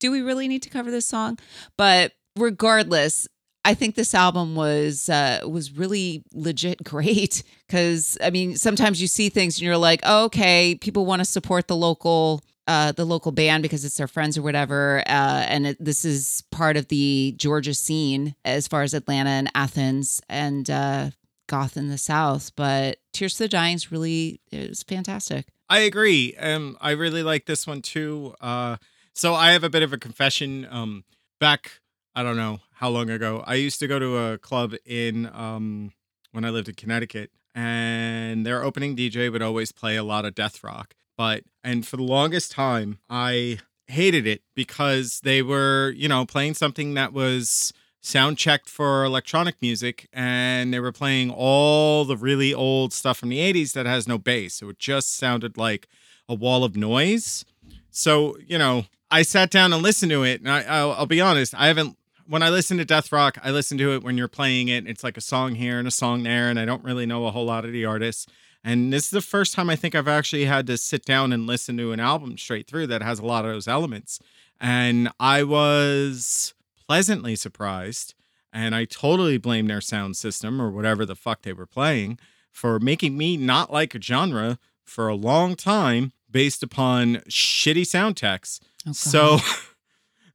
do 0.00 0.10
we 0.10 0.22
really 0.22 0.48
need 0.48 0.62
to 0.62 0.70
cover 0.70 0.90
this 0.90 1.06
song? 1.06 1.38
But 1.76 2.12
regardless 2.36 3.28
I 3.64 3.74
think 3.74 3.94
this 3.94 4.14
album 4.14 4.54
was 4.54 5.08
uh, 5.08 5.40
was 5.46 5.72
really 5.72 6.24
legit 6.32 6.82
great 6.84 7.42
because 7.66 8.16
I 8.22 8.30
mean 8.30 8.56
sometimes 8.56 9.00
you 9.00 9.06
see 9.06 9.28
things 9.28 9.56
and 9.56 9.62
you're 9.62 9.76
like, 9.76 10.00
oh, 10.04 10.24
okay, 10.26 10.74
people 10.80 11.06
want 11.06 11.20
to 11.20 11.24
support 11.24 11.68
the 11.68 11.76
local 11.76 12.42
uh, 12.66 12.92
the 12.92 13.04
local 13.04 13.32
band 13.32 13.62
because 13.62 13.84
it's 13.84 13.96
their 13.96 14.06
friends 14.06 14.38
or 14.38 14.42
whatever, 14.42 15.00
uh, 15.00 15.44
and 15.48 15.66
it, 15.66 15.76
this 15.84 16.04
is 16.04 16.44
part 16.52 16.76
of 16.76 16.86
the 16.88 17.34
Georgia 17.36 17.74
scene 17.74 18.36
as 18.44 18.68
far 18.68 18.82
as 18.82 18.94
Atlanta 18.94 19.30
and 19.30 19.50
Athens 19.56 20.22
and 20.28 20.70
uh, 20.70 21.10
goth 21.48 21.76
in 21.76 21.88
the 21.88 21.98
South. 21.98 22.52
But 22.54 22.98
Tears 23.12 23.34
to 23.38 23.48
the 23.48 23.66
is 23.72 23.90
really 23.90 24.40
it 24.52 24.68
was 24.68 24.82
fantastic. 24.84 25.46
I 25.68 25.80
agree. 25.80 26.34
Um, 26.36 26.76
I 26.80 26.92
really 26.92 27.22
like 27.22 27.46
this 27.46 27.66
one 27.66 27.82
too. 27.82 28.34
Uh, 28.40 28.76
so 29.14 29.34
I 29.34 29.52
have 29.52 29.64
a 29.64 29.70
bit 29.70 29.82
of 29.82 29.92
a 29.92 29.98
confession. 29.98 30.66
Um, 30.70 31.04
back, 31.40 31.80
I 32.14 32.22
don't 32.22 32.36
know 32.36 32.60
how 32.74 32.88
long 32.88 33.10
ago, 33.10 33.44
I 33.46 33.54
used 33.54 33.78
to 33.80 33.86
go 33.86 33.98
to 33.98 34.16
a 34.18 34.38
club 34.38 34.74
in 34.84 35.26
um 35.32 35.92
when 36.32 36.44
I 36.44 36.50
lived 36.50 36.68
in 36.68 36.74
Connecticut, 36.74 37.30
and 37.54 38.46
their 38.46 38.62
opening 38.62 38.96
DJ 38.96 39.30
would 39.30 39.42
always 39.42 39.72
play 39.72 39.96
a 39.96 40.04
lot 40.04 40.24
of 40.24 40.34
death 40.34 40.62
rock. 40.62 40.94
But 41.16 41.44
and 41.62 41.86
for 41.86 41.96
the 41.96 42.02
longest 42.02 42.52
time, 42.52 42.98
I 43.08 43.58
hated 43.86 44.26
it 44.26 44.42
because 44.54 45.20
they 45.24 45.42
were, 45.42 45.92
you 45.96 46.08
know, 46.08 46.24
playing 46.24 46.54
something 46.54 46.94
that 46.94 47.12
was 47.12 47.72
sound 48.02 48.38
checked 48.38 48.68
for 48.68 49.04
electronic 49.04 49.60
music 49.60 50.08
and 50.12 50.72
they 50.72 50.80
were 50.80 50.92
playing 50.92 51.30
all 51.30 52.04
the 52.04 52.16
really 52.16 52.54
old 52.54 52.92
stuff 52.92 53.18
from 53.18 53.28
the 53.28 53.38
80s 53.38 53.72
that 53.74 53.84
has 53.84 54.08
no 54.08 54.16
bass 54.16 54.54
so 54.54 54.70
it 54.70 54.78
just 54.78 55.14
sounded 55.16 55.58
like 55.58 55.86
a 56.26 56.34
wall 56.34 56.64
of 56.64 56.76
noise 56.76 57.44
so 57.90 58.38
you 58.38 58.56
know 58.56 58.86
i 59.10 59.20
sat 59.20 59.50
down 59.50 59.70
and 59.72 59.82
listened 59.82 60.10
to 60.10 60.22
it 60.22 60.40
and 60.40 60.50
I, 60.50 60.62
I'll, 60.62 60.92
I'll 60.92 61.06
be 61.06 61.20
honest 61.20 61.54
i 61.54 61.66
haven't 61.66 61.98
when 62.30 62.42
i 62.42 62.48
listen 62.48 62.78
to 62.78 62.84
death 62.84 63.10
rock 63.12 63.36
i 63.42 63.50
listen 63.50 63.76
to 63.76 63.92
it 63.92 64.02
when 64.02 64.16
you're 64.16 64.28
playing 64.28 64.68
it. 64.68 64.86
It's 64.86 65.04
like 65.04 65.16
a 65.16 65.20
song 65.20 65.56
here 65.56 65.78
and 65.78 65.88
a 65.88 65.90
song 65.90 66.22
there 66.22 66.48
and 66.48 66.58
i 66.58 66.64
don't 66.64 66.84
really 66.84 67.06
know 67.06 67.26
a 67.26 67.30
whole 67.30 67.44
lot 67.44 67.64
of 67.64 67.72
the 67.72 67.84
artists. 67.84 68.26
And 68.62 68.92
this 68.92 69.04
is 69.04 69.10
the 69.10 69.20
first 69.20 69.54
time 69.54 69.68
i 69.68 69.76
think 69.76 69.94
i've 69.94 70.08
actually 70.08 70.44
had 70.44 70.66
to 70.68 70.78
sit 70.78 71.04
down 71.04 71.32
and 71.32 71.46
listen 71.46 71.76
to 71.78 71.92
an 71.92 72.00
album 72.00 72.38
straight 72.38 72.66
through 72.66 72.86
that 72.86 73.02
has 73.02 73.18
a 73.18 73.26
lot 73.26 73.44
of 73.44 73.52
those 73.52 73.68
elements. 73.68 74.20
And 74.60 75.10
i 75.18 75.42
was 75.42 76.54
pleasantly 76.86 77.36
surprised 77.36 78.14
and 78.52 78.74
I 78.74 78.84
totally 78.84 79.38
blame 79.38 79.66
their 79.68 79.80
sound 79.80 80.16
system 80.16 80.60
or 80.60 80.70
whatever 80.70 81.06
the 81.06 81.14
fuck 81.14 81.42
they 81.42 81.52
were 81.52 81.66
playing 81.66 82.18
for 82.50 82.78
making 82.80 83.16
me 83.16 83.36
not 83.36 83.72
like 83.72 83.94
a 83.94 84.02
genre 84.02 84.58
for 84.84 85.08
a 85.08 85.14
long 85.14 85.54
time 85.54 86.12
based 86.30 86.62
upon 86.62 87.16
shitty 87.28 87.86
sound 87.86 88.16
techs. 88.16 88.60
Oh, 88.88 88.92
so 88.92 89.38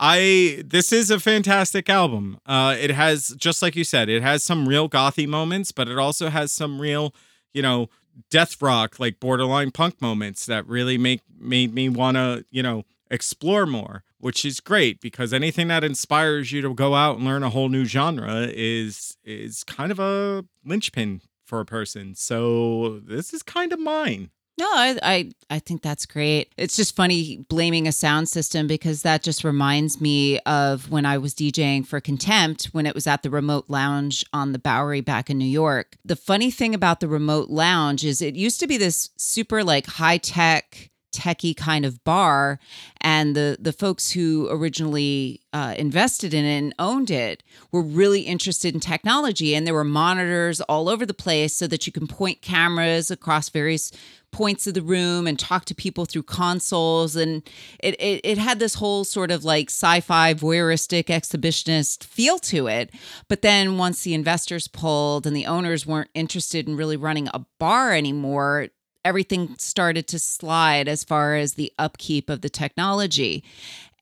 I 0.00 0.62
this 0.64 0.92
is 0.92 1.10
a 1.10 1.18
fantastic 1.20 1.88
album. 1.88 2.38
Uh 2.46 2.76
it 2.78 2.90
has 2.90 3.28
just 3.36 3.62
like 3.62 3.76
you 3.76 3.84
said, 3.84 4.08
it 4.08 4.22
has 4.22 4.42
some 4.44 4.68
real 4.68 4.88
gothy 4.88 5.26
moments, 5.26 5.72
but 5.72 5.88
it 5.88 5.98
also 5.98 6.28
has 6.30 6.52
some 6.52 6.80
real, 6.80 7.14
you 7.52 7.62
know, 7.62 7.88
death 8.30 8.60
rock 8.62 8.98
like 9.00 9.20
borderline 9.20 9.70
punk 9.70 10.00
moments 10.00 10.46
that 10.46 10.66
really 10.66 10.98
make 10.98 11.22
made 11.38 11.74
me 11.74 11.88
want 11.88 12.16
to, 12.16 12.44
you 12.50 12.62
know, 12.62 12.84
explore 13.10 13.66
more, 13.66 14.04
which 14.18 14.44
is 14.44 14.60
great 14.60 15.00
because 15.00 15.32
anything 15.32 15.68
that 15.68 15.84
inspires 15.84 16.52
you 16.52 16.62
to 16.62 16.74
go 16.74 16.94
out 16.94 17.16
and 17.16 17.24
learn 17.24 17.42
a 17.42 17.50
whole 17.50 17.68
new 17.68 17.84
genre 17.84 18.48
is 18.52 19.16
is 19.24 19.64
kind 19.64 19.90
of 19.90 19.98
a 19.98 20.44
linchpin 20.64 21.22
for 21.44 21.60
a 21.60 21.64
person. 21.66 22.14
So 22.14 23.00
this 23.04 23.32
is 23.32 23.42
kind 23.42 23.72
of 23.72 23.80
mine. 23.80 24.30
No, 24.58 24.66
I, 24.66 24.98
I 25.04 25.30
I 25.50 25.58
think 25.60 25.82
that's 25.82 26.04
great. 26.04 26.52
It's 26.56 26.74
just 26.74 26.96
funny 26.96 27.46
blaming 27.48 27.86
a 27.86 27.92
sound 27.92 28.28
system 28.28 28.66
because 28.66 29.02
that 29.02 29.22
just 29.22 29.44
reminds 29.44 30.00
me 30.00 30.40
of 30.40 30.90
when 30.90 31.06
I 31.06 31.16
was 31.16 31.32
DJing 31.32 31.86
for 31.86 32.00
Contempt 32.00 32.64
when 32.72 32.84
it 32.84 32.94
was 32.94 33.06
at 33.06 33.22
the 33.22 33.30
remote 33.30 33.66
lounge 33.68 34.24
on 34.32 34.50
the 34.50 34.58
Bowery 34.58 35.00
back 35.00 35.30
in 35.30 35.38
New 35.38 35.44
York. 35.44 35.96
The 36.04 36.16
funny 36.16 36.50
thing 36.50 36.74
about 36.74 36.98
the 36.98 37.06
remote 37.06 37.50
lounge 37.50 38.04
is 38.04 38.20
it 38.20 38.34
used 38.34 38.58
to 38.58 38.66
be 38.66 38.76
this 38.76 39.10
super 39.16 39.62
like 39.62 39.86
high 39.86 40.18
tech 40.18 40.90
techie 41.12 41.56
kind 41.56 41.84
of 41.84 42.02
bar 42.04 42.58
and 43.00 43.34
the 43.34 43.56
the 43.60 43.72
folks 43.72 44.10
who 44.12 44.48
originally 44.50 45.40
uh, 45.52 45.74
invested 45.78 46.34
in 46.34 46.44
it 46.44 46.58
and 46.58 46.74
owned 46.78 47.10
it 47.10 47.42
were 47.72 47.82
really 47.82 48.22
interested 48.22 48.74
in 48.74 48.80
technology 48.80 49.54
and 49.54 49.66
there 49.66 49.74
were 49.74 49.84
monitors 49.84 50.60
all 50.62 50.88
over 50.88 51.06
the 51.06 51.14
place 51.14 51.54
so 51.54 51.66
that 51.66 51.86
you 51.86 51.92
can 51.92 52.06
point 52.06 52.42
cameras 52.42 53.10
across 53.10 53.48
various 53.48 53.90
points 54.30 54.66
of 54.66 54.74
the 54.74 54.82
room 54.82 55.26
and 55.26 55.38
talk 55.38 55.64
to 55.64 55.74
people 55.74 56.04
through 56.04 56.22
consoles 56.22 57.16
and 57.16 57.42
it, 57.80 57.94
it 58.00 58.20
it 58.24 58.38
had 58.38 58.58
this 58.58 58.74
whole 58.74 59.02
sort 59.02 59.30
of 59.30 59.44
like 59.44 59.70
sci-fi 59.70 60.34
voyeuristic 60.34 61.06
exhibitionist 61.06 62.04
feel 62.04 62.38
to 62.38 62.66
it 62.66 62.90
but 63.28 63.42
then 63.42 63.78
once 63.78 64.02
the 64.02 64.14
investors 64.14 64.68
pulled 64.68 65.26
and 65.26 65.34
the 65.34 65.46
owners 65.46 65.86
weren't 65.86 66.10
interested 66.14 66.68
in 66.68 66.76
really 66.76 66.96
running 66.96 67.28
a 67.32 67.44
bar 67.58 67.92
anymore 67.92 68.68
everything 69.08 69.56
started 69.58 70.06
to 70.08 70.18
slide 70.18 70.86
as 70.86 71.02
far 71.02 71.34
as 71.34 71.54
the 71.54 71.72
upkeep 71.78 72.28
of 72.28 72.42
the 72.42 72.50
technology. 72.50 73.42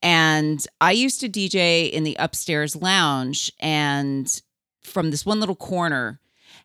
And 0.03 0.65
I 0.81 0.91
used 0.91 1.21
to 1.21 1.29
DJ 1.29 1.89
in 1.89 2.03
the 2.03 2.17
upstairs 2.19 2.75
lounge 2.75 3.51
and 3.59 4.27
from 4.83 5.11
this 5.11 5.25
one 5.25 5.39
little 5.39 5.55
corner. 5.55 6.19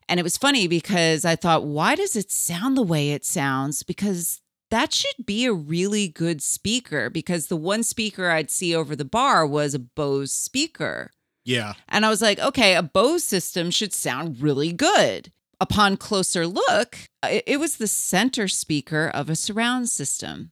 And 0.07 0.19
it 0.19 0.23
was 0.23 0.37
funny 0.37 0.67
because 0.67 1.25
I 1.25 1.35
thought, 1.35 1.65
why 1.65 1.95
does 1.95 2.15
it 2.15 2.31
sound 2.31 2.77
the 2.77 2.83
way 2.83 3.11
it 3.11 3.25
sounds? 3.25 3.83
Because 3.83 4.41
that 4.71 4.91
should 4.91 5.25
be 5.25 5.45
a 5.45 5.53
really 5.53 6.07
good 6.07 6.41
speaker 6.41 7.09
because 7.09 7.47
the 7.47 7.55
one 7.55 7.83
speaker 7.83 8.29
I'd 8.29 8.49
see 8.49 8.75
over 8.75 8.95
the 8.95 9.05
bar 9.05 9.45
was 9.45 9.73
a 9.75 9.79
Bose 9.79 10.31
speaker. 10.31 11.11
Yeah. 11.45 11.73
And 11.89 12.05
I 12.05 12.09
was 12.09 12.21
like, 12.21 12.39
okay, 12.39 12.75
a 12.75 12.83
Bose 12.83 13.23
system 13.23 13.69
should 13.69 13.93
sound 13.93 14.41
really 14.41 14.73
good. 14.73 15.31
Upon 15.59 15.95
closer 15.95 16.47
look, 16.47 16.97
it, 17.23 17.43
it 17.45 17.59
was 17.59 17.77
the 17.77 17.87
center 17.87 18.47
speaker 18.47 19.11
of 19.13 19.29
a 19.29 19.35
surround 19.35 19.89
system. 19.89 20.51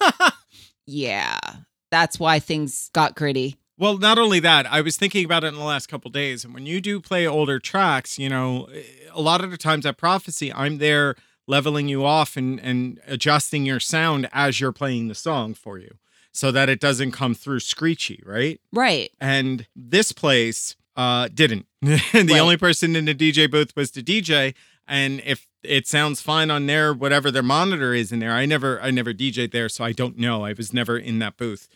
yeah, 0.86 1.38
that's 1.90 2.20
why 2.20 2.38
things 2.38 2.90
got 2.92 3.16
gritty. 3.16 3.56
Well, 3.76 3.98
not 3.98 4.18
only 4.18 4.38
that, 4.40 4.70
I 4.70 4.80
was 4.80 4.96
thinking 4.96 5.24
about 5.24 5.42
it 5.44 5.48
in 5.48 5.54
the 5.56 5.64
last 5.64 5.88
couple 5.88 6.10
days. 6.10 6.44
And 6.44 6.54
when 6.54 6.64
you 6.66 6.80
do 6.80 7.00
play 7.00 7.26
older 7.26 7.58
tracks, 7.58 8.18
you 8.18 8.28
know, 8.28 8.68
a 9.12 9.20
lot 9.20 9.42
of 9.42 9.50
the 9.50 9.56
times 9.56 9.84
at 9.84 9.96
Prophecy, 9.96 10.52
I'm 10.52 10.78
there 10.78 11.16
leveling 11.46 11.88
you 11.88 12.04
off 12.04 12.36
and, 12.36 12.60
and 12.60 13.00
adjusting 13.06 13.66
your 13.66 13.80
sound 13.80 14.28
as 14.32 14.60
you're 14.60 14.72
playing 14.72 15.08
the 15.08 15.14
song 15.14 15.54
for 15.54 15.78
you 15.78 15.96
so 16.32 16.50
that 16.52 16.68
it 16.68 16.80
doesn't 16.80 17.10
come 17.12 17.34
through 17.34 17.60
screechy, 17.60 18.22
right? 18.24 18.60
Right. 18.72 19.10
And 19.20 19.66
this 19.74 20.12
place 20.12 20.76
uh, 20.96 21.28
didn't. 21.34 21.66
the 21.82 22.00
Right. 22.14 22.30
only 22.40 22.56
person 22.56 22.94
in 22.96 23.04
the 23.06 23.14
DJ 23.14 23.50
booth 23.50 23.74
was 23.76 23.90
the 23.90 24.02
DJ. 24.02 24.54
And 24.86 25.20
if 25.24 25.48
it 25.62 25.86
sounds 25.88 26.20
fine 26.20 26.50
on 26.50 26.66
their 26.66 26.92
whatever 26.94 27.30
their 27.30 27.42
monitor 27.42 27.92
is 27.94 28.12
in 28.12 28.18
there, 28.20 28.32
I 28.32 28.46
never 28.46 28.80
I 28.82 28.90
never 28.90 29.12
DJ'd 29.14 29.50
there, 29.50 29.68
so 29.68 29.82
I 29.84 29.92
don't 29.92 30.18
know. 30.18 30.44
I 30.44 30.52
was 30.52 30.72
never 30.74 30.96
in 30.98 31.18
that 31.20 31.36
booth. 31.38 31.68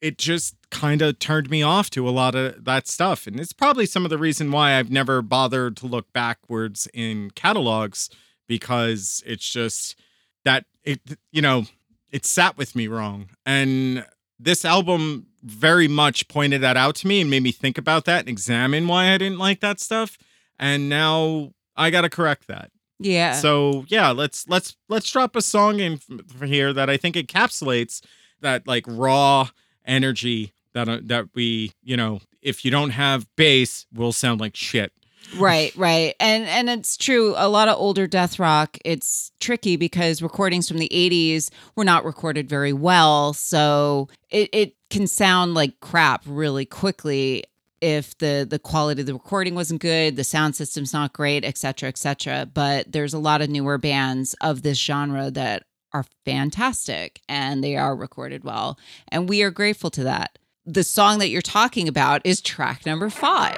It 0.00 0.18
just 0.18 0.56
kind 0.70 1.02
of 1.02 1.18
turned 1.18 1.50
me 1.50 1.62
off 1.62 1.88
to 1.90 2.08
a 2.08 2.10
lot 2.10 2.34
of 2.34 2.64
that 2.64 2.86
stuff. 2.86 3.26
And 3.26 3.40
it's 3.40 3.52
probably 3.52 3.86
some 3.86 4.04
of 4.04 4.10
the 4.10 4.18
reason 4.18 4.50
why 4.50 4.78
I've 4.78 4.90
never 4.90 5.22
bothered 5.22 5.76
to 5.78 5.86
look 5.86 6.12
backwards 6.12 6.88
in 6.92 7.30
catalogs 7.30 8.10
because 8.46 9.22
it's 9.26 9.48
just 9.48 9.96
that 10.44 10.66
it, 10.82 11.00
you 11.32 11.40
know, 11.40 11.64
it 12.10 12.26
sat 12.26 12.58
with 12.58 12.76
me 12.76 12.86
wrong. 12.86 13.30
And 13.46 14.04
this 14.38 14.64
album 14.64 15.26
very 15.42 15.88
much 15.88 16.28
pointed 16.28 16.60
that 16.60 16.76
out 16.76 16.96
to 16.96 17.06
me 17.06 17.20
and 17.20 17.30
made 17.30 17.42
me 17.42 17.52
think 17.52 17.78
about 17.78 18.04
that 18.04 18.20
and 18.20 18.28
examine 18.28 18.86
why 18.86 19.12
I 19.12 19.18
didn't 19.18 19.38
like 19.38 19.60
that 19.60 19.80
stuff. 19.80 20.18
And 20.58 20.88
now 20.88 21.52
I 21.76 21.90
got 21.90 22.02
to 22.02 22.10
correct 22.10 22.46
that. 22.48 22.70
Yeah. 22.98 23.32
So 23.32 23.84
yeah, 23.88 24.10
let's 24.10 24.48
let's 24.48 24.76
let's 24.88 25.10
drop 25.10 25.36
a 25.36 25.42
song 25.42 25.80
in 25.80 26.00
here 26.44 26.72
that 26.72 26.88
I 26.88 26.96
think 26.96 27.16
encapsulates 27.16 28.00
that 28.40 28.66
like 28.66 28.84
raw 28.86 29.48
energy 29.86 30.52
that 30.72 30.88
uh, 30.88 30.98
that 31.02 31.28
we 31.34 31.72
you 31.82 31.96
know 31.96 32.20
if 32.42 32.64
you 32.64 32.70
don't 32.70 32.90
have 32.90 33.26
bass 33.36 33.86
will 33.92 34.12
sound 34.12 34.40
like 34.40 34.54
shit. 34.54 34.92
Right, 35.36 35.74
right. 35.74 36.14
And 36.20 36.44
and 36.44 36.68
it's 36.68 36.96
true. 36.96 37.34
A 37.36 37.48
lot 37.48 37.68
of 37.68 37.78
older 37.78 38.06
death 38.06 38.38
rock, 38.38 38.76
it's 38.84 39.32
tricky 39.40 39.76
because 39.76 40.22
recordings 40.22 40.68
from 40.68 40.78
the 40.78 40.90
80s 40.92 41.50
were 41.76 41.84
not 41.84 42.04
recorded 42.04 42.48
very 42.48 42.72
well. 42.72 43.32
So 43.32 44.08
it, 44.30 44.50
it 44.52 44.76
can 44.90 45.06
sound 45.06 45.54
like 45.54 45.80
crap 45.80 46.22
really 46.26 46.66
quickly 46.66 47.44
if 47.80 48.16
the 48.18 48.46
the 48.48 48.58
quality 48.58 49.00
of 49.00 49.06
the 49.06 49.14
recording 49.14 49.54
wasn't 49.54 49.80
good, 49.80 50.16
the 50.16 50.24
sound 50.24 50.56
system's 50.56 50.92
not 50.92 51.12
great, 51.12 51.44
et 51.44 51.58
cetera, 51.58 51.88
et 51.88 51.98
cetera. 51.98 52.46
But 52.46 52.92
there's 52.92 53.14
a 53.14 53.18
lot 53.18 53.42
of 53.42 53.50
newer 53.50 53.78
bands 53.78 54.34
of 54.40 54.62
this 54.62 54.78
genre 54.78 55.30
that 55.32 55.64
are 55.94 56.04
fantastic 56.24 57.22
and 57.28 57.64
they 57.64 57.76
are 57.76 57.96
recorded 57.96 58.44
well. 58.44 58.78
And 59.08 59.28
we 59.28 59.42
are 59.42 59.50
grateful 59.50 59.90
to 59.92 60.04
that. 60.04 60.38
The 60.66 60.82
song 60.82 61.18
that 61.20 61.28
you're 61.28 61.40
talking 61.40 61.88
about 61.88 62.20
is 62.24 62.40
track 62.40 62.84
number 62.84 63.08
five. 63.08 63.56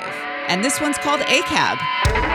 And 0.49 0.63
this 0.63 0.81
one's 0.81 0.99
called 0.99 1.21
ACAB. 1.23 2.26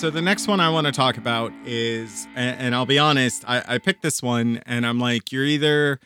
So 0.00 0.08
the 0.08 0.22
next 0.22 0.48
one 0.48 0.60
I 0.60 0.70
want 0.70 0.86
to 0.86 0.92
talk 0.94 1.18
about 1.18 1.52
is, 1.66 2.26
and, 2.34 2.58
and 2.58 2.74
I'll 2.74 2.86
be 2.86 2.98
honest, 2.98 3.44
I, 3.46 3.62
I 3.68 3.76
picked 3.76 4.00
this 4.00 4.22
one, 4.22 4.62
and 4.64 4.86
I'm 4.86 4.98
like, 4.98 5.30
you're 5.30 5.44
either 5.44 6.00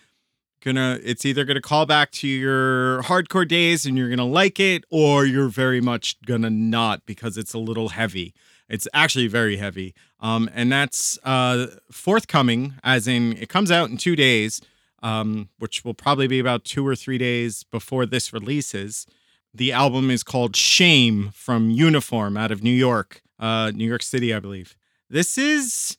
gonna, 0.65 0.99
it's 1.05 1.25
either 1.25 1.45
gonna 1.45 1.61
call 1.61 1.87
back 1.87 2.11
to 2.11 2.27
your 2.27 3.03
hardcore 3.05 3.47
days, 3.47 3.87
and 3.87 3.97
you're 3.97 4.09
gonna 4.09 4.27
like 4.27 4.59
it, 4.59 4.83
or 4.91 5.25
you're 5.25 5.47
very 5.47 5.81
much 5.81 6.21
gonna 6.23 6.51
not 6.51 7.07
because 7.07 7.39
it's 7.39 7.55
a 7.55 7.59
little 7.59 7.91
heavy. 7.91 8.35
It's 8.69 8.89
actually 8.93 9.29
very 9.29 9.59
heavy, 9.59 9.95
um, 10.19 10.51
and 10.53 10.73
that's 10.73 11.17
uh, 11.23 11.69
forthcoming, 11.93 12.75
as 12.83 13.07
in 13.07 13.37
it 13.37 13.49
comes 13.49 13.71
out 13.71 13.91
in 13.91 13.97
two 13.97 14.17
days, 14.17 14.61
um, 15.05 15.51
which 15.61 15.85
will 15.85 15.95
probably 15.95 16.27
be 16.27 16.41
about 16.41 16.65
two 16.65 16.85
or 16.85 16.97
three 16.97 17.19
days 17.19 17.63
before 17.63 18.07
this 18.07 18.33
releases. 18.33 19.07
The 19.55 19.71
album 19.71 20.11
is 20.11 20.25
called 20.25 20.57
Shame 20.57 21.31
from 21.33 21.71
Uniform 21.71 22.37
out 22.37 22.51
of 22.51 22.65
New 22.65 22.73
York, 22.73 23.21
uh, 23.39 23.73
New 23.75 23.87
York 23.87 24.03
City, 24.03 24.33
I 24.35 24.41
believe. 24.41 24.77
This 25.11 25.37
is 25.39 25.99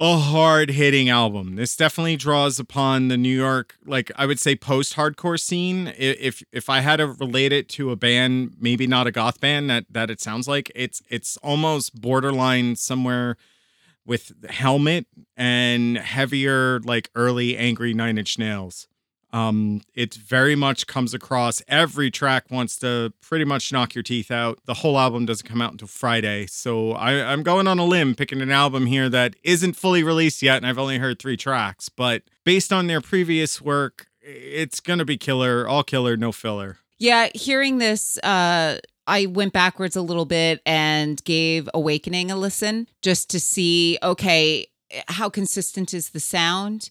a 0.00 0.16
hard 0.16 0.70
hitting 0.70 1.08
album. 1.08 1.56
This 1.56 1.76
definitely 1.76 2.16
draws 2.16 2.60
upon 2.60 3.08
the 3.08 3.16
New 3.16 3.36
York, 3.36 3.76
like 3.84 4.12
I 4.16 4.26
would 4.26 4.38
say, 4.38 4.54
post 4.54 4.94
hardcore 4.94 5.40
scene. 5.40 5.92
If 5.98 6.42
if 6.52 6.70
I 6.70 6.80
had 6.80 6.96
to 6.96 7.08
relate 7.08 7.52
it 7.52 7.68
to 7.70 7.90
a 7.90 7.96
band, 7.96 8.54
maybe 8.60 8.86
not 8.86 9.06
a 9.06 9.10
goth 9.10 9.40
band 9.40 9.68
that 9.70 9.86
that 9.90 10.10
it 10.10 10.20
sounds 10.20 10.46
like, 10.46 10.70
it's 10.74 11.02
it's 11.08 11.36
almost 11.38 12.00
borderline 12.00 12.76
somewhere 12.76 13.36
with 14.06 14.32
Helmet 14.48 15.06
and 15.36 15.98
heavier, 15.98 16.80
like 16.80 17.10
early 17.14 17.56
angry 17.56 17.92
Nine 17.92 18.18
Inch 18.18 18.38
Nails. 18.38 18.88
Um, 19.32 19.82
it 19.94 20.14
very 20.14 20.54
much 20.54 20.86
comes 20.86 21.12
across. 21.12 21.60
Every 21.68 22.10
track 22.10 22.50
wants 22.50 22.78
to 22.78 23.12
pretty 23.20 23.44
much 23.44 23.72
knock 23.72 23.94
your 23.94 24.02
teeth 24.02 24.30
out. 24.30 24.58
The 24.64 24.74
whole 24.74 24.98
album 24.98 25.26
doesn't 25.26 25.46
come 25.46 25.60
out 25.60 25.72
until 25.72 25.88
Friday, 25.88 26.46
so 26.46 26.92
I, 26.92 27.32
I'm 27.32 27.42
going 27.42 27.66
on 27.68 27.78
a 27.78 27.84
limb 27.84 28.14
picking 28.14 28.40
an 28.40 28.50
album 28.50 28.86
here 28.86 29.08
that 29.10 29.36
isn't 29.42 29.74
fully 29.74 30.02
released 30.02 30.42
yet, 30.42 30.56
and 30.56 30.66
I've 30.66 30.78
only 30.78 30.98
heard 30.98 31.18
three 31.18 31.36
tracks. 31.36 31.88
But 31.88 32.22
based 32.44 32.72
on 32.72 32.86
their 32.86 33.00
previous 33.00 33.60
work, 33.60 34.06
it's 34.22 34.80
gonna 34.80 35.04
be 35.04 35.18
killer, 35.18 35.68
all 35.68 35.82
killer, 35.82 36.16
no 36.16 36.32
filler. 36.32 36.78
Yeah, 36.98 37.28
hearing 37.34 37.78
this, 37.78 38.18
uh, 38.18 38.78
I 39.06 39.26
went 39.26 39.52
backwards 39.52 39.96
a 39.96 40.02
little 40.02 40.26
bit 40.26 40.60
and 40.66 41.22
gave 41.24 41.68
Awakening 41.72 42.30
a 42.30 42.36
listen 42.36 42.88
just 43.02 43.30
to 43.30 43.40
see, 43.40 43.98
okay, 44.02 44.66
how 45.08 45.28
consistent 45.28 45.94
is 45.94 46.10
the 46.10 46.20
sound? 46.20 46.90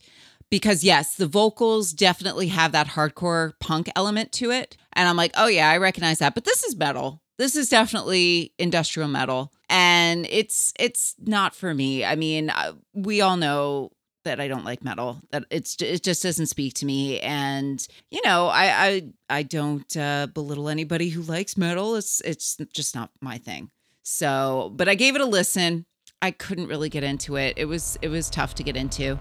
Because 0.50 0.84
yes, 0.84 1.16
the 1.16 1.28
vocals 1.28 1.92
definitely 1.94 2.48
have 2.48 2.72
that 2.72 2.88
hardcore 2.88 3.54
punk 3.60 3.90
element 3.96 4.32
to 4.34 4.52
it. 4.52 4.78
And 4.94 5.08
I'm 5.08 5.18
like, 5.18 5.32
oh 5.36 5.48
yeah, 5.48 5.70
I 5.70 5.78
recognize 5.78 6.20
that. 6.20 6.36
But 6.36 6.46
this 6.46 6.64
is 6.64 6.76
metal. 6.76 7.22
This 7.38 7.56
is 7.56 7.70
definitely 7.70 8.54
industrial 8.58 9.10
metal. 9.10 9.52
And 9.70 10.26
it's 10.30 10.74
it's 10.80 11.16
not 11.20 11.54
for 11.54 11.74
me. 11.74 12.06
I 12.06 12.16
mean, 12.16 12.50
uh, 12.50 12.74
we 12.94 13.22
all 13.22 13.38
know 13.38 13.92
that 14.24 14.40
I 14.40 14.48
don't 14.48 14.66
like 14.66 14.84
metal. 14.84 15.22
That 15.32 15.46
it's 15.50 15.76
it 15.82 16.04
just 16.04 16.24
doesn't 16.24 16.48
speak 16.48 16.74
to 16.76 16.86
me. 16.86 17.20
And 17.20 17.86
you 18.12 18.22
know, 18.24 18.48
I 18.48 18.88
I 18.88 19.02
I 19.30 19.44
don't 19.44 19.98
uh, 19.98 20.28
belittle 20.28 20.70
anybody 20.70 21.10
who 21.10 21.22
likes 21.22 21.58
metal. 21.58 21.96
It's 21.96 22.22
it's 22.22 22.58
just 22.74 22.96
not 22.96 23.10
my 23.22 23.38
thing. 23.38 23.70
So, 24.04 24.72
but 24.76 24.88
I 24.88 24.96
gave 24.96 25.16
it 25.16 25.22
a 25.22 25.26
listen. 25.26 25.86
I 26.22 26.32
couldn't 26.32 26.68
really 26.68 26.90
get 26.90 27.04
into 27.04 27.36
it. 27.36 27.56
It 27.58 27.66
was 27.66 27.98
it 28.02 28.08
was 28.08 28.30
tough 28.30 28.56
to 28.56 28.64
get 28.64 28.76
into 28.76 29.20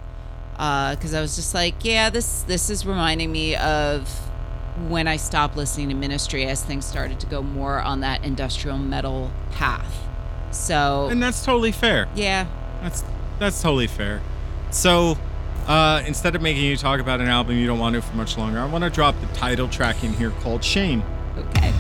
because 0.57 1.15
I 1.15 1.21
was 1.21 1.37
just 1.37 1.55
like, 1.55 1.85
yeah, 1.85 2.11
this 2.11 2.43
this 2.43 2.71
is 2.71 2.87
reminding 2.87 3.31
me 3.31 3.57
of 3.57 4.09
when 4.89 5.09
I 5.09 5.17
stopped 5.17 5.57
listening 5.57 5.89
to 5.91 5.95
Ministry 5.95 6.45
as 6.47 6.63
things 6.63 6.85
started 6.85 7.19
to 7.21 7.27
go 7.27 7.43
more 7.43 7.81
on 7.81 8.01
that 8.01 8.25
industrial 8.25 8.79
metal 8.79 9.31
path. 9.53 9.95
So 10.51 11.09
And 11.11 11.23
that's 11.23 11.45
totally 11.45 11.73
fair. 11.73 12.09
yeah, 12.15 12.47
That's 12.83 13.05
that's 13.39 13.61
totally 13.63 13.87
fair. 13.87 14.21
So, 14.71 15.17
uh, 15.67 16.03
instead 16.07 16.35
of 16.37 16.43
making 16.43 16.65
you 16.65 16.77
talk 16.77 17.01
about 17.01 17.21
an 17.21 17.29
album 17.29 17.57
you 17.57 17.67
don't 17.67 17.79
want 17.79 17.95
to 17.95 18.03
for 18.03 18.17
much 18.17 18.37
longer, 18.39 18.59
I 18.59 18.67
want 18.67 18.85
to 18.85 18.91
drop 18.91 19.15
the 19.21 19.27
title 19.35 19.69
track 19.69 20.03
in 20.05 20.13
here 20.15 20.31
called 20.31 20.63
Shame. 20.65 21.03
okay. 21.37 21.73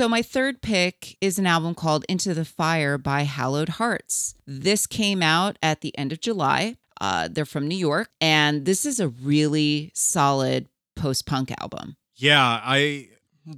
So, 0.00 0.08
my 0.08 0.22
third 0.22 0.62
pick 0.62 1.18
is 1.20 1.38
an 1.38 1.44
album 1.44 1.74
called 1.74 2.06
Into 2.08 2.32
the 2.32 2.46
Fire 2.46 2.96
by 2.96 3.24
Hallowed 3.24 3.68
Hearts. 3.68 4.34
This 4.46 4.86
came 4.86 5.22
out 5.22 5.58
at 5.62 5.82
the 5.82 5.94
end 5.98 6.10
of 6.10 6.22
July. 6.22 6.78
Uh, 7.02 7.28
they're 7.30 7.44
from 7.44 7.68
New 7.68 7.76
York, 7.76 8.08
and 8.18 8.64
this 8.64 8.86
is 8.86 8.98
a 8.98 9.08
really 9.08 9.90
solid 9.92 10.68
post 10.96 11.26
punk 11.26 11.52
album. 11.60 11.98
Yeah, 12.16 12.62
I 12.64 13.10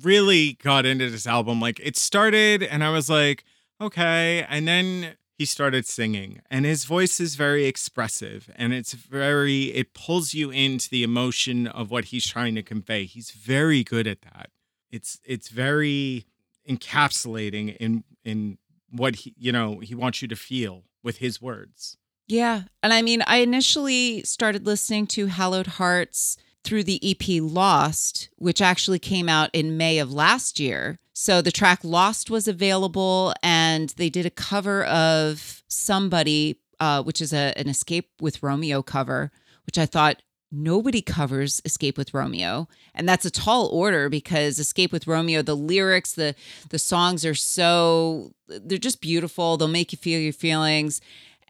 really 0.02 0.55
got 0.55 0.85
into 0.85 1.09
this 1.11 1.28
album. 1.28 1.61
Like 1.61 1.78
it 1.78 1.96
started 1.96 2.64
and 2.64 2.83
I 2.83 2.90
was 2.90 3.09
like, 3.09 3.44
okay. 3.81 4.44
And 4.48 4.66
then 4.66 5.14
he 5.38 5.44
started 5.44 5.87
singing 5.87 6.40
and 6.50 6.64
his 6.64 6.87
voice 6.87 7.20
is 7.20 7.37
very 7.37 7.66
expressive 7.66 8.50
and 8.57 8.72
it's 8.72 8.94
very 8.94 9.66
it 9.66 9.94
pulls 9.94 10.35
you 10.35 10.50
into 10.50 10.90
the 10.90 11.05
emotion 11.05 11.68
of 11.68 11.92
what 11.92 12.07
he's 12.07 12.26
trying 12.26 12.57
to 12.57 12.64
convey. 12.64 13.05
He's 13.05 13.31
very 13.31 13.85
good 13.85 14.09
at 14.09 14.22
that. 14.22 14.50
It's 14.90 15.20
it's 15.24 15.48
very 15.48 16.26
encapsulating 16.68 17.77
in 17.77 18.05
in 18.25 18.59
what 18.90 19.16
he 19.16 19.35
you 19.38 19.53
know 19.53 19.81
he 19.81 19.94
wants 19.94 20.22
you 20.22 20.29
to 20.29 20.37
feel 20.37 20.85
with 21.03 21.18
his 21.18 21.40
words. 21.40 21.96
Yeah. 22.29 22.62
And 22.83 22.92
I 22.92 23.03
mean, 23.03 23.22
I 23.27 23.38
initially 23.38 24.22
started 24.22 24.64
listening 24.64 25.07
to 25.09 25.27
Hallowed 25.27 25.66
Hearts 25.66 26.38
through 26.64 26.85
the 26.85 27.01
EP 27.03 27.42
Lost, 27.42 28.31
which 28.37 28.62
actually 28.62 28.98
came 28.98 29.29
out 29.29 29.51
in 29.53 29.77
May 29.77 29.98
of 29.98 30.12
last 30.12 30.61
year. 30.61 30.98
So 31.12 31.42
the 31.42 31.53
track 31.53 31.81
Lost 31.83 32.31
was 32.31 32.48
available, 32.48 33.35
and 33.42 33.90
they 33.90 34.09
did 34.09 34.25
a 34.25 34.31
cover 34.31 34.85
of 34.85 35.62
Somebody, 35.68 36.61
uh, 36.81 37.03
which 37.03 37.20
is 37.20 37.33
a, 37.33 37.53
an 37.59 37.68
Escape 37.68 38.09
with 38.20 38.42
Romeo 38.42 38.83
cover, 38.83 39.31
which 39.66 39.79
I 39.79 39.87
thought 39.87 40.22
nobody 40.52 41.02
covers 41.02 41.60
Escape 41.64 41.98
with 41.98 42.14
Romeo. 42.14 42.68
And 42.94 43.08
that's 43.08 43.24
a 43.24 43.30
tall 43.30 43.66
order 43.68 44.08
because 44.08 44.58
Escape 44.58 44.92
with 44.92 45.06
Romeo, 45.06 45.42
the 45.42 45.56
lyrics, 45.56 46.12
the 46.12 46.34
the 46.70 46.78
songs 46.78 47.24
are 47.24 47.34
so 47.34 48.32
they're 48.46 48.78
just 48.78 49.00
beautiful. 49.00 49.56
They'll 49.56 49.68
make 49.68 49.92
you 49.92 49.98
feel 49.98 50.20
your 50.20 50.32
feelings 50.32 51.00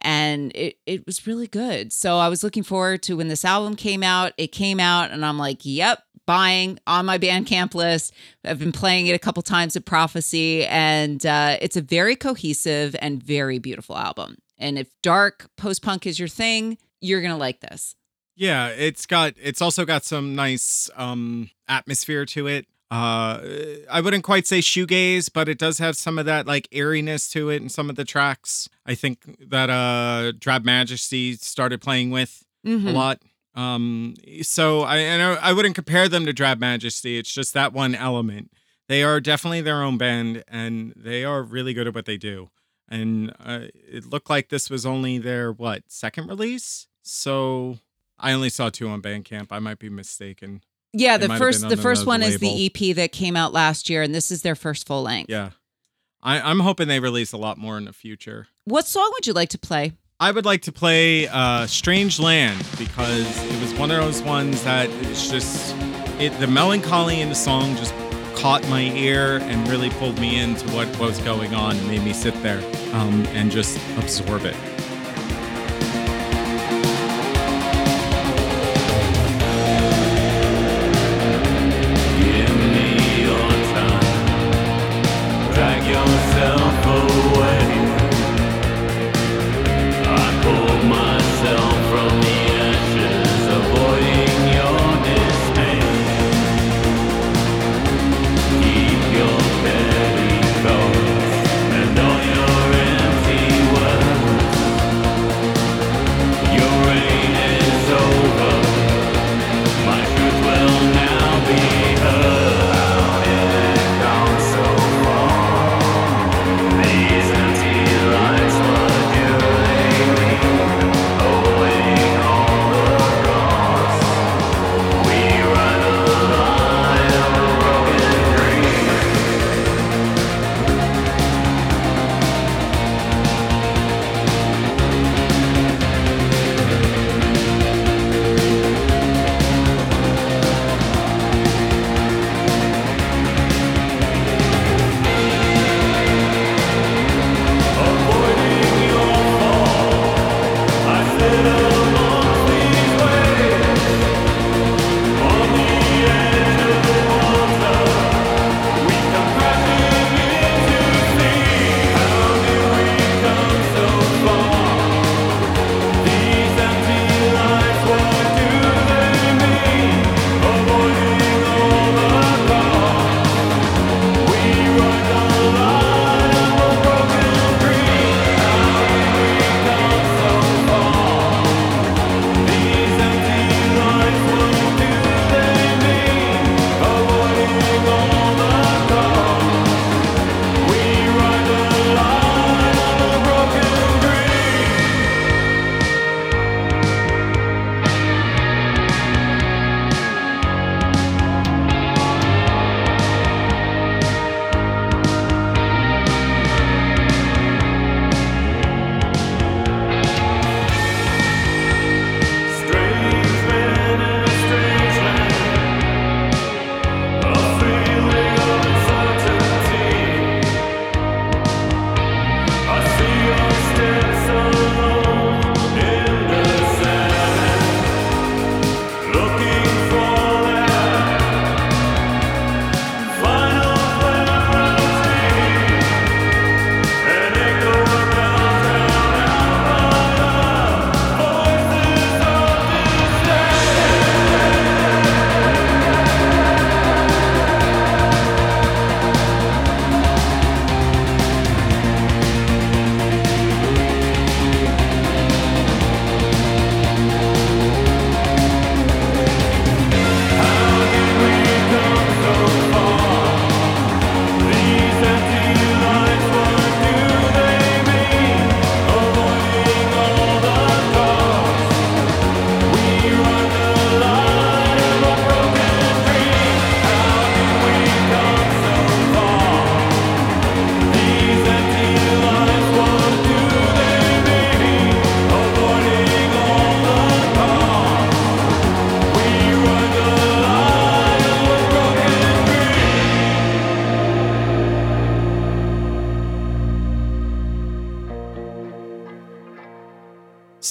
and 0.03 0.51
it, 0.55 0.77
it 0.85 1.05
was 1.05 1.25
really 1.25 1.47
good. 1.47 1.93
So 1.93 2.17
I 2.17 2.29
was 2.29 2.43
looking 2.43 2.63
forward 2.63 3.01
to 3.03 3.15
when 3.17 3.29
this 3.29 3.45
album 3.45 3.75
came 3.75 4.03
out. 4.03 4.33
It 4.37 4.47
came 4.47 4.79
out, 4.79 5.11
and 5.11 5.25
I'm 5.25 5.37
like, 5.37 5.59
yep, 5.63 6.03
buying 6.25 6.79
on 6.85 7.05
my 7.05 7.17
Bandcamp 7.17 7.73
list. 7.73 8.13
I've 8.43 8.59
been 8.59 8.71
playing 8.71 9.07
it 9.07 9.13
a 9.13 9.19
couple 9.19 9.41
times 9.41 9.75
at 9.75 9.85
Prophecy, 9.85 10.65
and 10.65 11.25
uh, 11.25 11.57
it's 11.61 11.77
a 11.77 11.81
very 11.81 12.15
cohesive 12.15 12.95
and 12.99 13.23
very 13.23 13.59
beautiful 13.59 13.97
album. 13.97 14.37
And 14.57 14.77
if 14.77 14.89
dark 15.01 15.49
post 15.57 15.81
punk 15.81 16.05
is 16.05 16.19
your 16.19 16.27
thing, 16.27 16.77
you're 17.01 17.21
gonna 17.21 17.37
like 17.37 17.61
this. 17.61 17.95
Yeah, 18.35 18.69
it's 18.69 19.05
got 19.05 19.33
it's 19.41 19.61
also 19.61 19.85
got 19.85 20.03
some 20.03 20.35
nice 20.35 20.89
um 20.95 21.49
atmosphere 21.67 22.25
to 22.27 22.47
it. 22.47 22.65
Uh 22.89 23.39
I 23.91 24.01
wouldn't 24.01 24.23
quite 24.23 24.47
say 24.47 24.59
shoegaze, 24.59 25.29
but 25.31 25.47
it 25.47 25.57
does 25.59 25.77
have 25.79 25.95
some 25.95 26.17
of 26.17 26.25
that 26.25 26.47
like 26.47 26.67
airiness 26.71 27.29
to 27.31 27.49
it 27.49 27.61
in 27.61 27.69
some 27.69 27.89
of 27.89 27.95
the 27.95 28.05
tracks. 28.05 28.69
I 28.85 28.95
think 28.95 29.37
that 29.49 29.69
uh 29.69 30.31
Drab 30.39 30.65
Majesty 30.65 31.33
started 31.35 31.81
playing 31.81 32.09
with 32.11 32.43
a 32.65 32.69
Mhm. 32.69 32.93
lot. 32.93 33.21
Um 33.55 34.15
so 34.41 34.81
I 34.81 34.97
and 34.97 35.21
I 35.21 35.49
I 35.49 35.53
wouldn't 35.53 35.75
compare 35.75 36.09
them 36.09 36.25
to 36.25 36.33
Drab 36.33 36.59
Majesty. 36.59 37.17
It's 37.19 37.31
just 37.33 37.53
that 37.53 37.71
one 37.73 37.93
element. 37.93 38.51
They 38.89 39.03
are 39.03 39.19
definitely 39.21 39.61
their 39.61 39.81
own 39.83 39.97
band 39.97 40.43
and 40.47 40.93
they 40.95 41.23
are 41.23 41.43
really 41.43 41.73
good 41.73 41.87
at 41.87 41.93
what 41.95 42.05
they 42.05 42.17
do. 42.17 42.49
And 42.89 43.31
uh, 43.43 43.67
it 43.73 44.05
looked 44.05 44.29
like 44.29 44.49
this 44.49 44.69
was 44.69 44.85
only 44.85 45.17
their 45.17 45.51
what, 45.51 45.83
second 45.87 46.27
release? 46.27 46.87
So 47.01 47.79
I 48.23 48.31
only 48.31 48.49
saw 48.49 48.69
two 48.69 48.87
on 48.87 49.01
Bandcamp. 49.01 49.47
I 49.51 49.59
might 49.59 49.79
be 49.79 49.89
mistaken. 49.89 50.63
Yeah, 50.93 51.17
the 51.17 51.27
first 51.27 51.67
the 51.67 51.77
first 51.77 52.05
one 52.05 52.23
is 52.23 52.39
the 52.39 52.65
EP 52.65 52.95
that 52.95 53.11
came 53.11 53.35
out 53.35 53.51
last 53.51 53.89
year, 53.89 54.01
and 54.01 54.15
this 54.15 54.31
is 54.31 54.43
their 54.43 54.55
first 54.55 54.87
full 54.87 55.03
length. 55.03 55.29
Yeah. 55.29 55.51
I, 56.21 56.39
I'm 56.39 56.61
hoping 56.61 56.87
they 56.87 57.01
release 57.01 57.33
a 57.33 57.37
lot 57.37 57.57
more 57.57 57.77
in 57.77 57.83
the 57.83 57.91
future. 57.91 58.47
What 58.63 58.87
song 58.87 59.11
would 59.13 59.27
you 59.27 59.33
like 59.33 59.49
to 59.49 59.57
play? 59.57 59.91
I 60.21 60.31
would 60.31 60.45
like 60.45 60.61
to 60.61 60.71
play 60.71 61.27
uh, 61.27 61.67
"Strange 61.67 62.19
Land" 62.19 62.65
because 62.77 63.27
it 63.43 63.59
was 63.59 63.73
one 63.73 63.91
of 63.91 64.01
those 64.01 64.21
ones 64.21 64.63
that 64.63 64.89
it's 65.05 65.29
just 65.29 65.75
it. 66.19 66.29
The 66.39 66.47
melancholy 66.47 67.19
in 67.19 67.27
the 67.27 67.35
song 67.35 67.75
just 67.75 67.93
caught 68.35 68.65
my 68.69 68.83
ear 68.95 69.39
and 69.41 69.67
really 69.67 69.89
pulled 69.89 70.17
me 70.19 70.39
into 70.39 70.65
what 70.73 70.87
was 70.97 71.19
going 71.19 71.53
on 71.53 71.75
and 71.75 71.87
made 71.87 72.03
me 72.03 72.13
sit 72.13 72.33
there 72.41 72.59
um, 72.93 73.25
and 73.27 73.51
just 73.51 73.77
absorb 73.97 74.45
it. 74.45 74.55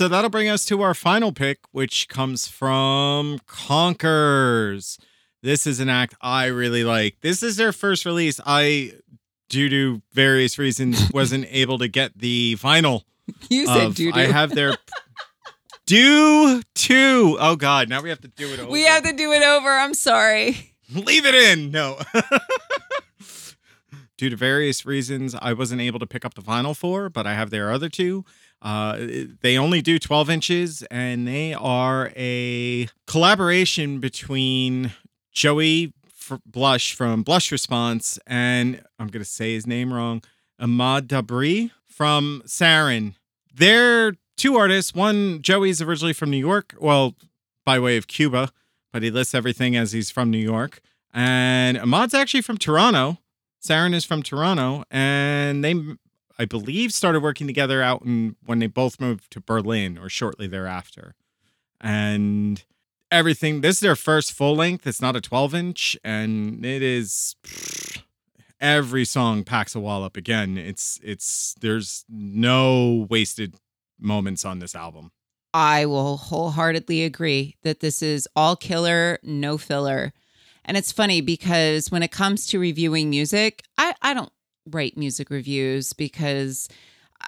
So 0.03 0.09
that'll 0.09 0.31
bring 0.31 0.49
us 0.49 0.65
to 0.65 0.83
our 0.83 0.95
final 0.95 1.31
pick, 1.31 1.61
which 1.71 2.09
comes 2.09 2.49
from 2.49 3.39
Conkers. 3.47 4.99
This 5.45 5.65
is 5.65 5.79
an 5.79 5.89
act 5.89 6.17
I 6.21 6.47
really 6.47 6.83
like. 6.83 7.21
This 7.21 7.41
is 7.41 7.55
their 7.55 7.73
first 7.73 8.05
release. 8.05 8.41
I, 8.45 8.95
due 9.49 9.69
to 9.69 10.03
various 10.13 10.59
reasons, 10.59 11.09
wasn't 11.15 11.47
able 11.51 11.79
to 11.79 11.87
get 11.87 12.19
the 12.19 12.57
vinyl. 12.57 13.03
You 13.49 13.67
said 13.67 13.87
of- 13.87 13.95
to. 13.95 14.11
I 14.13 14.23
have 14.23 14.57
their 14.57 14.77
due 15.87 16.63
to. 16.75 17.37
Oh 17.39 17.55
God! 17.55 17.89
Now 17.89 18.03
we 18.03 18.09
have 18.09 18.23
to 18.23 18.29
do 18.29 18.49
it 18.49 18.59
over. 18.59 18.73
We 18.73 18.83
have 18.83 19.05
to 19.05 19.13
do 19.13 19.31
it 19.31 19.45
over. 19.45 19.71
I'm 19.71 19.95
sorry. 19.95 20.75
leave 20.93 21.27
it 21.27 21.37
in. 21.37 21.71
No. 21.71 22.01
Due 24.19 24.31
to 24.31 24.37
various 24.37 24.87
reasons, 24.87 25.35
I 25.35 25.53
wasn't 25.53 25.81
able 25.81 25.99
to 25.99 26.07
pick 26.07 26.25
up 26.25 26.35
the 26.35 26.43
vinyl 26.43 26.77
for, 26.77 27.09
but 27.09 27.27
I 27.27 27.35
have 27.35 27.51
their 27.51 27.73
other 27.73 27.89
two. 27.89 28.25
Uh, 28.63 28.97
they 29.41 29.59
only 29.59 29.83
do 29.83 29.99
12 29.99 30.31
inches, 30.31 30.83
and 30.85 31.27
they 31.27 31.53
are 31.53 32.13
a 32.17 32.89
collaboration 33.07 33.99
between 33.99 34.93
Joey 35.33 35.93
Blush 36.47 36.95
from 36.95 37.23
Blush 37.23 37.51
Response 37.51 38.19
and 38.27 38.83
I'm 38.99 39.09
going 39.09 39.25
to 39.25 39.29
say 39.29 39.55
his 39.55 39.67
name 39.67 39.93
wrong, 39.93 40.23
Ahmad 40.59 41.09
Dabri 41.09 41.73
from 41.85 42.43
Sarin. 42.47 43.15
They're 43.53 44.15
two 44.37 44.57
artists. 44.57 44.95
One, 44.95 45.43
Joey's 45.43 45.83
originally 45.83 46.13
from 46.13 46.31
New 46.31 46.39
York, 46.39 46.75
well, 46.79 47.15
by 47.65 47.79
way 47.79 47.97
of 47.97 48.07
Cuba, 48.07 48.51
but 48.93 49.03
he 49.03 49.11
lists 49.11 49.35
everything 49.35 49.77
as 49.77 49.93
he's 49.93 50.11
from 50.11 50.31
New 50.31 50.39
York. 50.39 50.81
And 51.13 51.77
Ahmad's 51.77 52.15
actually 52.15 52.43
from 52.43 52.59
Toronto. 52.59 53.19
Sarin 53.63 53.95
is 53.95 54.05
from 54.05 54.23
Toronto, 54.23 54.85
and 54.91 55.63
they, 55.65 55.75
I 56.39 56.45
believe, 56.45 56.93
started 56.93 57.23
working 57.23 57.47
together 57.47 57.83
out 57.83 58.03
in 58.03 58.37
when 58.45 58.59
they 58.59 58.67
both 58.67 59.01
moved 59.01 59.31
to 59.33 59.41
Berlin 59.41 59.99
or 59.99 60.09
shortly 60.09 60.47
thereafter. 60.47 61.15
And 61.81 62.63
everything. 63.13 63.61
This 63.61 63.77
is 63.77 63.81
their 63.81 63.97
first 63.97 64.33
full 64.33 64.57
length. 64.57 64.87
It's 64.87 65.03
not 65.03 65.15
a 65.15 65.21
12 65.21 65.55
inch, 65.55 65.97
and 66.03 66.65
it 66.65 66.83
is 66.83 67.37
every 68.61 69.05
song 69.05 69.45
packs 69.45 69.75
a 69.75 69.81
wall 69.81 70.03
up 70.03 70.17
again. 70.17 70.57
It's 70.57 70.99
it's 71.05 71.55
there's 71.61 72.05
no 72.09 73.07
wasted 73.11 73.57
moments 74.01 74.45
on 74.45 74.59
this 74.59 74.75
album. 74.75 75.13
I 75.55 75.85
will 75.85 76.17
wholeheartedly 76.17 77.05
agree 77.05 77.57
that 77.63 77.81
this 77.81 78.03
is 78.03 78.27
all 78.35 78.57
killer, 78.57 79.19
no 79.23 79.59
filler. 79.59 80.13
And 80.65 80.77
it's 80.77 80.93
funny 80.93 81.21
because 81.21 81.91
when 81.91 82.03
it 82.03 82.11
comes 82.11 82.47
to 82.49 82.59
reviewing 82.59 83.11
music, 83.11 83.63
I, 83.77 83.95
I 84.01 84.15
don't 84.15 84.33
write 84.71 84.97
music 84.97 85.31
reviews 85.31 85.93
because 85.93 86.69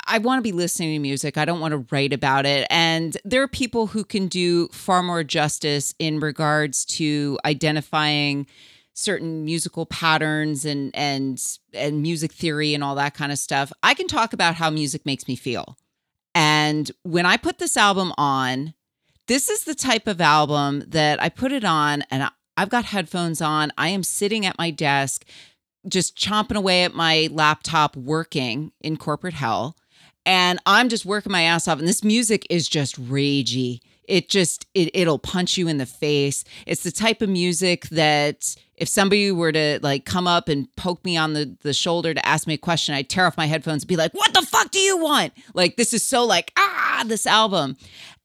I 0.06 0.18
want 0.18 0.38
to 0.38 0.42
be 0.42 0.52
listening 0.52 0.94
to 0.94 0.98
music. 0.98 1.38
I 1.38 1.44
don't 1.44 1.60
want 1.60 1.72
to 1.72 1.94
write 1.94 2.12
about 2.12 2.46
it. 2.46 2.66
And 2.70 3.16
there 3.24 3.42
are 3.42 3.48
people 3.48 3.88
who 3.88 4.04
can 4.04 4.26
do 4.26 4.68
far 4.68 5.02
more 5.02 5.22
justice 5.22 5.94
in 5.98 6.20
regards 6.20 6.84
to 6.86 7.38
identifying 7.44 8.46
certain 8.94 9.44
musical 9.44 9.86
patterns 9.86 10.64
and 10.64 10.94
and 10.94 11.42
and 11.72 12.00
music 12.00 12.32
theory 12.32 12.74
and 12.74 12.84
all 12.84 12.94
that 12.94 13.14
kind 13.14 13.32
of 13.32 13.38
stuff. 13.38 13.72
I 13.82 13.94
can 13.94 14.06
talk 14.06 14.32
about 14.32 14.54
how 14.54 14.70
music 14.70 15.04
makes 15.04 15.26
me 15.26 15.36
feel. 15.36 15.76
And 16.34 16.90
when 17.02 17.26
I 17.26 17.36
put 17.36 17.58
this 17.58 17.76
album 17.76 18.12
on, 18.18 18.74
this 19.26 19.48
is 19.48 19.64
the 19.64 19.74
type 19.74 20.06
of 20.06 20.20
album 20.20 20.84
that 20.88 21.22
I 21.22 21.28
put 21.28 21.52
it 21.52 21.64
on 21.64 22.02
and 22.10 22.28
I've 22.56 22.68
got 22.68 22.84
headphones 22.84 23.40
on. 23.40 23.72
I 23.76 23.88
am 23.88 24.02
sitting 24.02 24.46
at 24.46 24.58
my 24.58 24.70
desk, 24.70 25.24
just 25.88 26.16
chomping 26.16 26.56
away 26.56 26.84
at 26.84 26.94
my 26.94 27.28
laptop, 27.32 27.96
working 27.96 28.72
in 28.80 28.96
corporate 28.96 29.34
hell. 29.34 29.76
And 30.26 30.58
I'm 30.64 30.88
just 30.88 31.04
working 31.04 31.32
my 31.32 31.42
ass 31.42 31.68
off. 31.68 31.78
And 31.78 31.86
this 31.88 32.02
music 32.02 32.46
is 32.48 32.68
just 32.68 33.00
ragey. 33.10 33.80
It 34.08 34.28
just, 34.28 34.66
it, 34.74 34.90
it'll 34.94 35.18
punch 35.18 35.56
you 35.58 35.68
in 35.68 35.78
the 35.78 35.86
face. 35.86 36.44
It's 36.66 36.82
the 36.82 36.92
type 36.92 37.20
of 37.22 37.28
music 37.28 37.84
that 37.90 38.54
if 38.76 38.88
somebody 38.88 39.30
were 39.32 39.52
to 39.52 39.78
like 39.82 40.04
come 40.04 40.26
up 40.26 40.48
and 40.48 40.66
poke 40.76 41.04
me 41.04 41.16
on 41.16 41.32
the, 41.34 41.56
the 41.62 41.72
shoulder 41.72 42.12
to 42.14 42.26
ask 42.26 42.46
me 42.46 42.54
a 42.54 42.58
question, 42.58 42.94
I'd 42.94 43.08
tear 43.08 43.26
off 43.26 43.36
my 43.36 43.46
headphones 43.46 43.82
and 43.84 43.88
be 43.88 43.96
like, 43.96 44.12
what 44.12 44.32
the 44.34 44.42
fuck 44.42 44.70
do 44.70 44.78
you 44.80 44.98
want? 44.98 45.32
Like, 45.54 45.76
this 45.76 45.92
is 45.92 46.02
so 46.02 46.24
like, 46.24 46.52
ah, 46.58 47.04
this 47.06 47.26
album. 47.26 47.76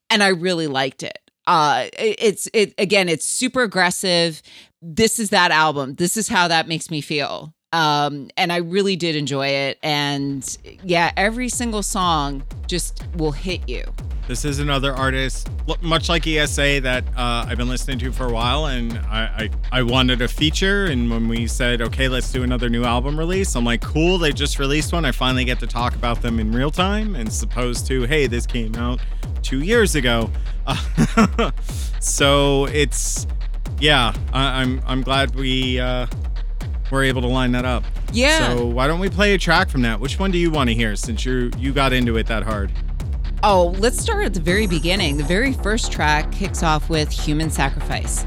And 0.09 0.23
I 0.23 0.29
really 0.29 0.67
liked 0.67 1.03
it. 1.03 1.17
Uh, 1.47 1.87
it- 1.97 2.15
it's, 2.19 2.49
it, 2.53 2.73
again, 2.77 3.07
it's 3.09 3.25
super 3.25 3.61
aggressive. 3.63 4.41
This 4.81 5.19
is 5.19 5.29
that 5.31 5.51
album. 5.51 5.95
This 5.95 6.15
is 6.17 6.27
how 6.27 6.47
that 6.47 6.67
makes 6.67 6.89
me 6.89 7.01
feel. 7.01 7.53
Um, 7.71 8.29
and 8.37 8.51
I 8.51 8.57
really 8.57 8.95
did 8.95 9.15
enjoy 9.15 9.47
it. 9.47 9.77
And 9.83 10.57
yeah, 10.83 11.11
every 11.17 11.49
single 11.49 11.83
song 11.83 12.43
just 12.67 13.05
will 13.15 13.31
hit 13.31 13.67
you. 13.67 13.83
This 14.27 14.45
is 14.45 14.59
another 14.59 14.93
artist, 14.95 15.49
much 15.81 16.07
like 16.07 16.27
ESA, 16.27 16.81
that 16.81 17.03
uh, 17.17 17.47
I've 17.47 17.57
been 17.57 17.67
listening 17.67 17.97
to 17.97 18.11
for 18.11 18.27
a 18.27 18.31
while, 18.31 18.67
and 18.67 18.93
I, 18.99 19.49
I 19.71 19.79
I 19.79 19.81
wanted 19.81 20.21
a 20.21 20.27
feature. 20.27 20.85
And 20.85 21.09
when 21.09 21.27
we 21.27 21.47
said, 21.47 21.81
okay, 21.81 22.07
let's 22.07 22.31
do 22.31 22.43
another 22.43 22.69
new 22.69 22.83
album 22.83 23.17
release, 23.17 23.55
I'm 23.55 23.65
like, 23.65 23.81
cool, 23.81 24.19
they 24.19 24.31
just 24.31 24.59
released 24.59 24.93
one. 24.93 25.03
I 25.03 25.11
finally 25.11 25.45
get 25.45 25.59
to 25.61 25.67
talk 25.67 25.95
about 25.95 26.21
them 26.21 26.39
in 26.39 26.51
real 26.51 26.69
time, 26.69 27.15
and 27.15 27.27
opposed 27.41 27.87
to, 27.87 28.03
hey, 28.03 28.27
this 28.27 28.45
came 28.45 28.75
out 28.75 28.99
two 29.41 29.61
years 29.63 29.95
ago. 29.95 30.29
Uh, 30.67 31.51
so 31.99 32.65
it's, 32.65 33.25
yeah, 33.79 34.13
I, 34.33 34.61
I'm 34.61 34.81
I'm 34.85 35.01
glad 35.01 35.35
we 35.35 35.79
uh, 35.79 36.07
were 36.91 37.03
able 37.03 37.21
to 37.21 37.27
line 37.27 37.51
that 37.53 37.65
up. 37.65 37.83
Yeah. 38.11 38.55
So 38.55 38.65
why 38.65 38.87
don't 38.87 38.99
we 38.99 39.09
play 39.09 39.33
a 39.33 39.37
track 39.37 39.69
from 39.69 39.81
that? 39.83 39.99
Which 39.99 40.19
one 40.19 40.31
do 40.31 40.37
you 40.37 40.51
want 40.51 40.69
to 40.69 40.75
hear? 40.75 40.95
Since 40.95 41.25
you 41.25 41.51
you 41.57 41.73
got 41.73 41.93
into 41.93 42.17
it 42.17 42.27
that 42.27 42.43
hard. 42.43 42.71
Oh, 43.41 43.73
let's 43.77 43.99
start 44.01 44.25
at 44.25 44.33
the 44.33 44.41
very 44.41 44.67
beginning. 44.67 45.15
The 45.15 45.23
very 45.23 45.53
first 45.53 45.91
track 45.91 46.29
kicks 46.31 46.61
off 46.61 46.89
with 46.89 47.09
Human 47.09 47.49
Sacrifice. 47.49 48.25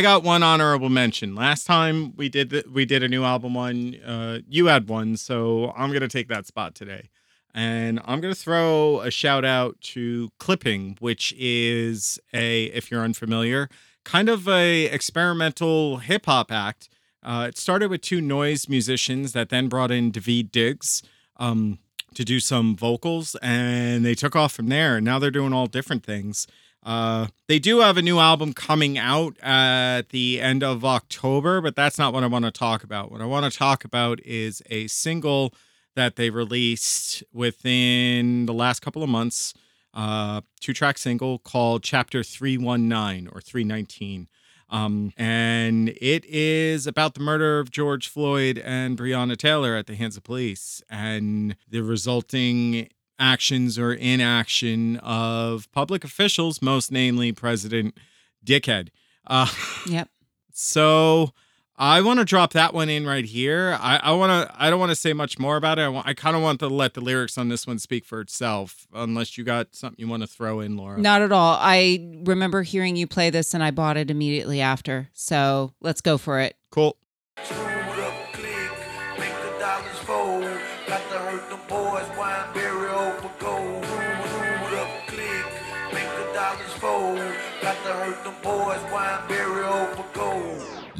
I 0.00 0.02
got 0.02 0.22
one 0.22 0.42
honorable 0.42 0.88
mention. 0.88 1.34
Last 1.34 1.66
time 1.66 2.16
we 2.16 2.30
did 2.30 2.48
the, 2.48 2.64
we 2.72 2.86
did 2.86 3.02
a 3.02 3.08
new 3.08 3.22
album 3.22 3.52
one, 3.52 3.96
uh, 3.96 4.38
you 4.48 4.64
had 4.64 4.88
one, 4.88 5.18
so 5.18 5.74
I'm 5.76 5.92
gonna 5.92 6.08
take 6.08 6.28
that 6.28 6.46
spot 6.46 6.74
today. 6.74 7.10
And 7.52 8.00
I'm 8.06 8.22
gonna 8.22 8.34
throw 8.34 9.00
a 9.00 9.10
shout 9.10 9.44
out 9.44 9.78
to 9.92 10.30
Clipping, 10.38 10.96
which 11.00 11.34
is 11.36 12.18
a, 12.32 12.64
if 12.68 12.90
you're 12.90 13.04
unfamiliar, 13.04 13.68
kind 14.02 14.30
of 14.30 14.48
a 14.48 14.86
experimental 14.86 15.98
hip 15.98 16.24
hop 16.24 16.50
act. 16.50 16.88
Uh, 17.22 17.48
it 17.50 17.58
started 17.58 17.90
with 17.90 18.00
two 18.00 18.22
noise 18.22 18.70
musicians 18.70 19.34
that 19.34 19.50
then 19.50 19.68
brought 19.68 19.90
in 19.90 20.10
Daveed 20.10 20.50
Diggs 20.50 21.02
um, 21.36 21.78
to 22.14 22.24
do 22.24 22.40
some 22.40 22.74
vocals, 22.74 23.36
and 23.42 24.02
they 24.02 24.14
took 24.14 24.34
off 24.34 24.52
from 24.54 24.68
there. 24.68 24.96
And 24.96 25.04
now 25.04 25.18
they're 25.18 25.30
doing 25.30 25.52
all 25.52 25.66
different 25.66 26.06
things. 26.06 26.46
Uh, 26.82 27.26
they 27.46 27.58
do 27.58 27.80
have 27.80 27.96
a 27.96 28.02
new 28.02 28.18
album 28.18 28.52
coming 28.52 28.96
out 28.96 29.36
at 29.42 30.08
the 30.10 30.40
end 30.40 30.62
of 30.62 30.84
October, 30.84 31.60
but 31.60 31.76
that's 31.76 31.98
not 31.98 32.12
what 32.12 32.24
I 32.24 32.26
want 32.26 32.46
to 32.46 32.50
talk 32.50 32.82
about. 32.82 33.12
What 33.12 33.20
I 33.20 33.26
want 33.26 33.50
to 33.50 33.56
talk 33.56 33.84
about 33.84 34.20
is 34.20 34.62
a 34.70 34.86
single 34.86 35.54
that 35.94 36.16
they 36.16 36.30
released 36.30 37.22
within 37.32 38.46
the 38.46 38.54
last 38.54 38.80
couple 38.80 39.02
of 39.02 39.08
months, 39.08 39.52
uh, 39.92 40.40
two 40.60 40.72
track 40.72 40.96
single 40.96 41.38
called 41.38 41.82
Chapter 41.82 42.22
319 42.22 43.28
or 43.28 43.40
319. 43.40 44.28
Um, 44.70 45.12
and 45.16 45.88
it 45.88 46.24
is 46.26 46.86
about 46.86 47.14
the 47.14 47.20
murder 47.20 47.58
of 47.58 47.72
George 47.72 48.08
Floyd 48.08 48.56
and 48.64 48.96
Breonna 48.96 49.36
Taylor 49.36 49.74
at 49.74 49.86
the 49.86 49.96
hands 49.96 50.16
of 50.16 50.22
police 50.22 50.80
and 50.88 51.56
the 51.68 51.80
resulting 51.82 52.88
actions 53.20 53.78
or 53.78 53.92
inaction 53.92 54.96
of 54.98 55.70
public 55.70 56.02
officials, 56.02 56.60
most 56.60 56.90
namely 56.90 57.30
President 57.30 57.96
Dickhead. 58.44 58.88
Uh, 59.26 59.46
Yep. 59.86 60.08
so 60.52 61.30
I 61.76 62.02
want 62.02 62.18
to 62.18 62.24
drop 62.26 62.52
that 62.52 62.74
one 62.74 62.88
in 62.90 63.06
right 63.06 63.24
here. 63.24 63.78
I, 63.80 63.96
I 64.02 64.12
want 64.12 64.48
to. 64.48 64.54
I 64.62 64.68
don't 64.68 64.78
want 64.80 64.90
to 64.90 64.96
say 64.96 65.12
much 65.14 65.38
more 65.38 65.56
about 65.56 65.78
it. 65.78 65.82
I, 65.82 65.88
want, 65.88 66.06
I 66.06 66.12
kind 66.12 66.36
of 66.36 66.42
want 66.42 66.58
to 66.60 66.68
let 66.68 66.92
the 66.94 67.00
lyrics 67.00 67.38
on 67.38 67.48
this 67.48 67.66
one 67.66 67.78
speak 67.78 68.04
for 68.04 68.20
itself. 68.20 68.86
Unless 68.92 69.38
you 69.38 69.44
got 69.44 69.74
something 69.74 69.96
you 69.98 70.06
want 70.08 70.22
to 70.22 70.26
throw 70.26 70.60
in, 70.60 70.76
Laura. 70.76 70.98
Not 71.00 71.22
at 71.22 71.32
all. 71.32 71.56
I 71.58 72.20
remember 72.24 72.62
hearing 72.62 72.96
you 72.96 73.06
play 73.06 73.30
this 73.30 73.54
and 73.54 73.62
I 73.62 73.70
bought 73.70 73.96
it 73.96 74.10
immediately 74.10 74.60
after. 74.60 75.08
So 75.14 75.72
let's 75.80 76.00
go 76.02 76.18
for 76.18 76.40
it. 76.40 76.54
Cool. 76.70 76.96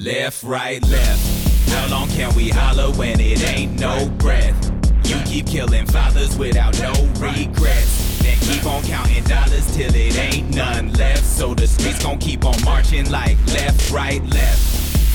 Left, 0.00 0.42
right, 0.42 0.82
left. 0.88 1.68
How 1.68 1.86
long 1.88 2.08
can 2.08 2.34
we 2.34 2.48
holler 2.48 2.90
when 2.96 3.20
it 3.20 3.46
ain't 3.46 3.78
no 3.78 4.08
breath? 4.16 4.56
You 5.04 5.20
keep 5.26 5.46
killing 5.46 5.84
fathers 5.84 6.38
without 6.38 6.80
no 6.80 6.92
regrets. 7.18 8.22
Then 8.22 8.38
keep 8.38 8.64
on 8.64 8.82
counting 8.84 9.24
dollars 9.24 9.76
till 9.76 9.94
it 9.94 10.18
ain't 10.18 10.54
none 10.54 10.94
left. 10.94 11.26
So 11.26 11.52
the 11.52 11.66
streets 11.66 12.02
gon' 12.02 12.16
keep 12.16 12.46
on 12.46 12.54
marching 12.64 13.10
like 13.10 13.36
left, 13.48 13.90
right, 13.90 14.24
left. 14.24 14.58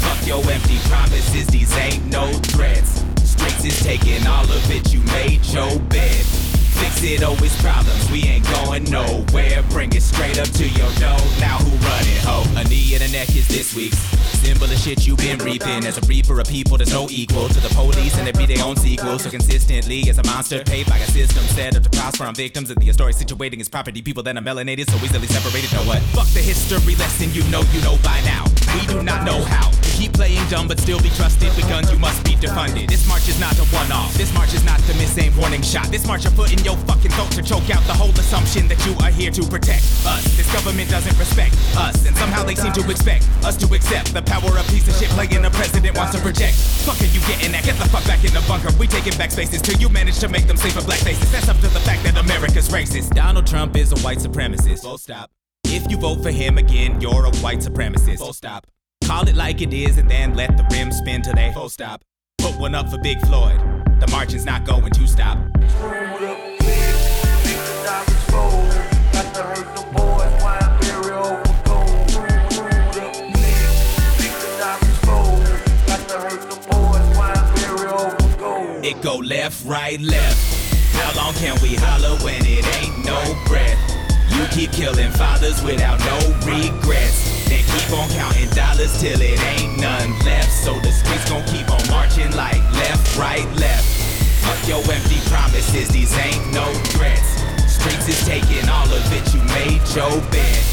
Fuck 0.03 0.27
your 0.27 0.43
empty 0.51 0.77
promises, 0.87 1.47
these 1.47 1.75
ain't 1.77 2.05
no 2.05 2.31
threats. 2.53 3.03
Streets 3.23 3.65
is 3.65 3.81
taking 3.81 4.27
all 4.27 4.43
of 4.43 4.69
it, 4.69 4.93
you 4.93 4.99
made 5.01 5.43
your 5.47 5.79
bed. 5.89 6.54
Fix 6.79 7.03
it, 7.03 7.23
oh, 7.23 7.29
always 7.29 7.55
problems, 7.61 8.11
we 8.11 8.23
ain't 8.23 8.45
going 8.45 8.83
nowhere. 8.85 9.63
Bring 9.69 9.91
it 9.93 10.01
straight 10.01 10.39
up 10.39 10.49
to 10.49 10.67
your 10.67 10.91
door, 10.99 11.19
now 11.39 11.57
who 11.59 11.71
run 11.71 12.05
it, 12.05 12.21
ho? 12.23 12.43
A 12.59 12.63
knee 12.67 12.93
and 12.95 13.03
a 13.03 13.11
neck 13.11 13.29
is 13.35 13.47
this 13.47 13.75
week's. 13.75 13.97
Symbol 14.45 14.65
of 14.65 14.77
shit 14.77 15.07
you 15.07 15.15
been 15.15 15.39
reaping. 15.39 15.85
As 15.85 15.97
a 15.97 16.01
reaper 16.01 16.39
of 16.39 16.47
people, 16.47 16.77
there's 16.77 16.93
no 16.93 17.07
equal 17.09 17.47
to 17.49 17.59
the 17.59 17.69
police, 17.69 18.15
and 18.17 18.27
they 18.27 18.31
be 18.31 18.45
their 18.45 18.63
own 18.63 18.75
sequel. 18.75 19.17
So 19.17 19.31
consistently, 19.31 20.07
as 20.07 20.19
a 20.19 20.23
monster, 20.23 20.63
paid 20.63 20.85
by 20.87 20.99
a 20.99 21.07
system 21.07 21.43
set 21.45 21.75
up 21.75 21.81
to 21.81 21.89
prosper 21.89 22.25
on 22.25 22.35
victims. 22.35 22.69
And 22.69 22.79
the 22.79 22.85
historic 22.85 23.15
situating 23.15 23.59
is 23.59 23.69
property 23.69 24.03
people 24.03 24.21
that 24.21 24.37
are 24.37 24.41
melanated, 24.41 24.89
so 24.89 25.03
easily 25.03 25.27
separated. 25.27 25.73
Know 25.73 25.83
what? 25.87 25.99
Fuck 26.13 26.27
the 26.27 26.41
history 26.41 26.95
lesson, 26.95 27.33
you 27.33 27.43
know 27.49 27.63
you 27.73 27.81
know 27.81 27.97
by 28.03 28.21
now. 28.21 28.45
We 28.75 28.85
do 28.85 29.01
not 29.01 29.25
know 29.25 29.43
how 29.45 29.71
keep 29.95 30.11
playing 30.13 30.43
dumb 30.49 30.67
but 30.67 30.79
still 30.79 30.99
be 30.99 31.09
trusted. 31.15 31.49
With 31.55 31.67
guns, 31.67 31.91
you 31.91 31.97
must 31.97 32.23
be 32.23 32.35
defunded. 32.35 32.87
This 32.89 33.07
march 33.07 33.27
is 33.27 33.39
not 33.39 33.57
a 33.57 33.65
one-off. 33.71 34.13
This 34.13 34.33
march 34.33 34.53
is 34.53 34.63
not 34.63 34.79
the 34.85 34.93
miss 34.95 35.17
aim 35.17 35.35
warning 35.37 35.63
shot. 35.63 35.87
This 35.87 36.05
march 36.05 36.25
a 36.25 36.31
foot 36.31 36.51
in 36.51 36.59
your 36.63 36.75
fucking 36.85 37.11
throat 37.11 37.31
to 37.31 37.41
choke 37.41 37.69
out 37.71 37.83
the 37.87 37.95
whole 37.95 38.11
assumption 38.11 38.67
that 38.67 38.79
you 38.85 38.93
are 38.99 39.11
here 39.11 39.31
to 39.31 39.43
protect 39.47 39.83
us. 40.05 40.23
This 40.35 40.51
government 40.51 40.89
doesn't 40.89 41.17
respect 41.17 41.55
us, 41.77 42.05
and 42.05 42.15
somehow 42.17 42.43
they 42.43 42.55
seem 42.55 42.73
to 42.73 42.83
expect 42.91 43.23
us 43.43 43.55
to 43.57 43.73
accept 43.73 44.13
the 44.13 44.21
power 44.21 44.51
of 44.59 44.67
piece 44.67 44.87
of 44.87 44.95
shit 44.95 45.09
playing 45.15 45.41
the 45.41 45.51
president 45.51 45.97
wants 45.97 46.13
to 46.15 46.21
project. 46.21 46.55
Fuck 46.83 46.99
are 47.01 47.11
you 47.15 47.21
getting 47.31 47.55
at? 47.55 47.63
Get 47.63 47.77
the 47.77 47.87
fuck 47.89 48.03
back 48.05 48.23
in 48.23 48.33
the 48.33 48.43
bunker. 48.47 48.69
We 48.77 48.87
taking 48.87 49.17
back 49.17 49.31
spaces 49.31 49.61
till 49.61 49.79
you 49.79 49.89
manage 49.89 50.19
to 50.19 50.27
make 50.27 50.47
them 50.47 50.57
safe 50.57 50.73
for 50.73 50.83
black 50.83 50.99
faces. 50.99 51.31
That's 51.31 51.47
up 51.47 51.57
to 51.57 51.69
the 51.71 51.79
fact 51.81 52.03
that 52.03 52.17
America's 52.17 52.69
racist. 52.69 53.15
Donald 53.15 53.47
Trump 53.47 53.75
is 53.77 53.91
a 53.91 53.99
white 53.99 54.19
supremacist. 54.19 54.81
Full 54.81 54.97
stop. 54.97 55.31
If 55.65 55.89
you 55.89 55.97
vote 55.97 56.21
for 56.21 56.31
him 56.31 56.57
again, 56.57 57.01
you're 57.01 57.25
a 57.25 57.35
white 57.37 57.59
supremacist. 57.59 58.19
Full 58.19 58.33
stop. 58.33 58.67
Call 59.05 59.27
it 59.27 59.35
like 59.35 59.61
it 59.61 59.71
is 59.71 59.99
and 59.99 60.09
then 60.09 60.33
let 60.33 60.57
the 60.57 60.63
rim 60.71 60.91
spin 60.91 61.21
till 61.21 61.35
they 61.35 61.53
full 61.53 61.69
stop. 61.69 62.03
Put 62.39 62.57
one 62.57 62.73
up 62.73 62.89
for 62.89 62.97
Big 62.97 63.19
Floyd. 63.27 63.59
The 63.99 64.07
marching's 64.09 64.45
not 64.45 64.65
going 64.65 64.91
to 64.91 65.07
stop. 65.07 65.37
It 78.83 79.01
go 79.03 79.17
left, 79.17 79.65
right, 79.65 80.01
left. 80.01 80.95
How 80.95 81.23
long 81.23 81.35
can 81.35 81.61
we 81.61 81.75
holler 81.75 82.17
when 82.23 82.43
it 82.43 82.65
ain't 82.77 83.05
no 83.05 83.21
breath? 83.45 83.77
You 84.31 84.45
keep 84.47 84.71
killing 84.71 85.11
fathers 85.11 85.61
without 85.61 85.99
no 85.99 86.17
regrets. 86.43 87.34
Keep 87.75 87.91
on 87.99 88.09
counting 88.11 88.49
dollars 88.51 89.01
till 89.01 89.19
it 89.19 89.37
ain't 89.51 89.77
none 89.77 90.17
left. 90.23 90.49
So 90.49 90.79
the 90.79 90.91
streets 90.91 91.29
gon' 91.29 91.43
keep 91.43 91.69
on 91.69 91.85
marching 91.89 92.31
like 92.31 92.63
left, 92.71 93.17
right, 93.17 93.45
left. 93.59 93.83
Fuck 94.47 94.65
your 94.65 94.79
empty 94.79 95.19
promises, 95.27 95.89
these 95.89 96.17
ain't 96.17 96.53
no 96.53 96.71
threats. 96.95 97.43
Streets 97.67 98.07
is 98.07 98.25
taking 98.25 98.69
all 98.69 98.87
of 98.87 99.03
it, 99.11 99.27
you 99.33 99.41
made 99.51 99.83
your 99.91 100.21
bed. 100.31 100.63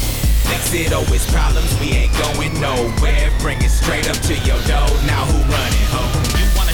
Fix 0.47 0.73
it, 0.73 0.93
oh, 0.93 1.03
it's 1.11 1.29
problems, 1.29 1.77
we 1.81 1.91
ain't 1.91 2.13
going 2.23 2.53
nowhere. 2.61 3.29
Bring 3.41 3.61
it 3.61 3.69
straight 3.69 4.09
up 4.09 4.17
to 4.23 4.35
your 4.47 4.61
door, 4.63 4.87
now 5.03 5.25
who 5.27 5.39
running, 5.51 5.87
ho? 5.91 6.32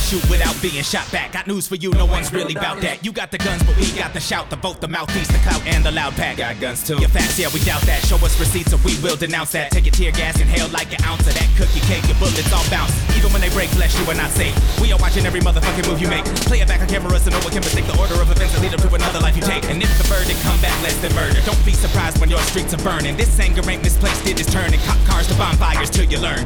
Shoot 0.09 0.25
without 0.27 0.57
being 0.59 0.81
shot 0.81 1.05
back? 1.11 1.33
Got 1.33 1.45
news 1.45 1.67
for 1.67 1.75
you, 1.75 1.93
no 1.93 2.09
one's 2.09 2.33
really 2.33 2.57
about 2.57 2.81
that. 2.81 3.05
You 3.05 3.13
got 3.13 3.29
the 3.29 3.37
guns, 3.37 3.61
but 3.61 3.77
we 3.77 3.85
got 3.93 4.09
the 4.11 4.19
shout, 4.19 4.49
the 4.49 4.55
vote, 4.55 4.81
the 4.81 4.87
mouthpiece, 4.87 5.29
the 5.29 5.37
clout, 5.45 5.61
and 5.69 5.85
the 5.85 5.91
loud 5.91 6.17
pack. 6.17 6.37
Got 6.37 6.59
guns 6.59 6.81
too. 6.81 6.97
You're 6.97 7.13
fast, 7.13 7.37
yeah, 7.37 7.45
we 7.53 7.61
doubt 7.61 7.85
that. 7.85 8.01
Show 8.09 8.17
us 8.25 8.33
receipts, 8.41 8.73
or 8.73 8.81
we 8.81 8.97
will 9.05 9.15
denounce 9.15 9.51
that. 9.53 9.69
Take 9.69 9.85
a 9.85 9.91
tear 9.91 10.11
gas, 10.11 10.41
inhale 10.41 10.67
like 10.69 10.89
an 10.97 11.05
ounce 11.05 11.29
of 11.29 11.37
that 11.37 11.45
cookie 11.61 11.85
cake. 11.85 12.01
Your 12.09 12.17
bullets 12.17 12.49
all 12.49 12.65
bounce. 12.73 12.89
Even 13.13 13.29
when 13.29 13.41
they 13.45 13.53
break 13.53 13.69
flesh, 13.69 13.93
you 14.01 14.05
are 14.09 14.17
not 14.17 14.33
safe. 14.33 14.57
We 14.81 14.89
are 14.91 14.97
watching 14.97 15.29
every 15.29 15.41
motherfucking 15.41 15.85
move 15.85 16.01
you 16.01 16.09
make. 16.09 16.25
Play 16.49 16.65
it 16.65 16.67
back 16.67 16.81
on 16.81 16.89
camera 16.89 17.13
so 17.21 17.29
no 17.29 17.37
one 17.45 17.53
can 17.53 17.61
mistake 17.61 17.85
the 17.85 17.97
order 18.01 18.17
of 18.17 18.33
events 18.33 18.57
that 18.57 18.65
lead 18.65 18.73
up 18.73 18.81
to 18.81 18.89
another 18.89 19.19
life 19.21 19.37
you 19.37 19.45
take. 19.45 19.69
And 19.69 19.77
if 19.77 19.93
the 20.01 20.09
verdict 20.09 20.41
come 20.41 20.57
back 20.57 20.73
less 20.81 20.97
than 21.05 21.13
murder, 21.13 21.37
don't 21.45 21.61
be 21.61 21.77
surprised 21.77 22.17
when 22.17 22.33
your 22.33 22.41
streets 22.49 22.73
are 22.73 22.81
burning. 22.81 23.13
This 23.13 23.29
anger 23.37 23.61
ain't 23.69 23.85
misplaced, 23.85 24.25
it 24.25 24.41
is 24.41 24.49
turning 24.49 24.81
cop 24.89 24.97
cars 25.05 25.27
to 25.29 25.37
bonfires 25.37 25.91
till 25.93 26.09
you 26.09 26.17
learn. 26.17 26.41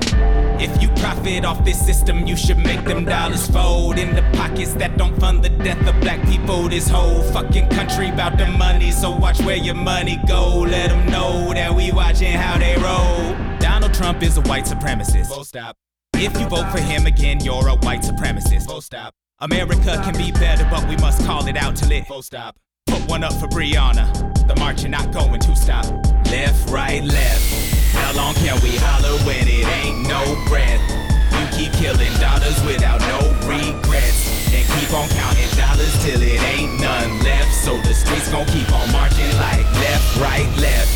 If 0.59 0.81
you 0.81 0.91
profit 0.99 1.45
off 1.45 1.63
this 1.63 1.79
system, 1.79 2.27
you 2.27 2.35
should 2.35 2.59
make 2.59 2.83
them 2.83 3.05
dollars 3.05 3.52
fold 3.53 3.99
in 3.99 4.15
the 4.15 4.23
pockets 4.33 4.73
that 4.73 4.97
don't 4.97 5.17
fund 5.19 5.43
the 5.43 5.49
death 5.49 5.87
of 5.87 5.99
black 6.01 6.21
people. 6.27 6.67
This 6.67 6.89
whole 6.89 7.21
fucking 7.31 7.69
country 7.69 8.09
about 8.09 8.37
the 8.37 8.47
money, 8.47 8.91
so 8.91 9.11
watch 9.11 9.39
where 9.41 9.55
your 9.55 9.75
money 9.75 10.19
go. 10.27 10.59
Let 10.59 10.89
them 10.89 11.05
know 11.09 11.53
that 11.53 11.73
we 11.73 11.91
watching 11.91 12.33
how 12.33 12.57
they 12.57 12.75
roll. 12.75 13.59
Donald 13.59 13.93
Trump 13.93 14.23
is 14.23 14.37
a 14.37 14.41
white 14.41 14.65
supremacist. 14.65 15.27
Full 15.27 15.45
stop. 15.45 15.77
If 16.15 16.39
you 16.39 16.47
vote 16.47 16.69
for 16.71 16.79
him 16.79 17.05
again, 17.05 17.39
you're 17.39 17.67
a 17.67 17.75
white 17.75 18.01
supremacist. 18.01 18.65
Full 18.65 18.81
stop. 18.81 19.13
America 19.39 20.01
can 20.03 20.17
be 20.17 20.31
better, 20.31 20.67
but 20.69 20.87
we 20.89 20.95
must 20.97 21.23
call 21.25 21.47
it 21.47 21.57
out 21.57 21.75
till 21.75 21.91
it. 21.91 22.07
Full 22.07 22.23
stop. 22.23 22.57
Put 22.87 23.07
one 23.07 23.23
up 23.23 23.33
for 23.33 23.47
Breonna. 23.47 24.07
The 24.47 24.55
march 24.55 24.81
you're 24.81 24.89
not 24.89 25.11
going 25.11 25.39
to 25.39 25.55
stop. 25.55 25.85
Left, 26.25 26.69
right, 26.69 27.03
left. 27.03 27.93
How 27.93 28.13
long 28.15 28.33
can 28.35 28.59
we 28.63 28.75
holler 28.77 29.17
when 29.25 29.47
it 29.47 29.65
ain't 29.67 30.07
no 30.07 30.43
breath? 30.47 31.02
Keep 31.63 31.79
killing 31.79 32.11
dollars 32.19 32.59
without 32.67 32.99
no 33.07 33.23
regrets. 33.47 34.51
And 34.51 34.67
keep 34.75 34.91
on 34.91 35.07
counting 35.15 35.47
dollars 35.55 35.95
till 36.03 36.21
it 36.21 36.43
ain't 36.43 36.75
none 36.81 37.23
left. 37.23 37.55
So 37.55 37.79
the 37.87 37.93
streets 37.93 38.27
gon' 38.29 38.45
keep 38.47 38.69
on 38.73 38.91
marching 38.91 39.31
like 39.39 39.63
left, 39.79 40.19
right, 40.19 40.43
left. 40.59 40.91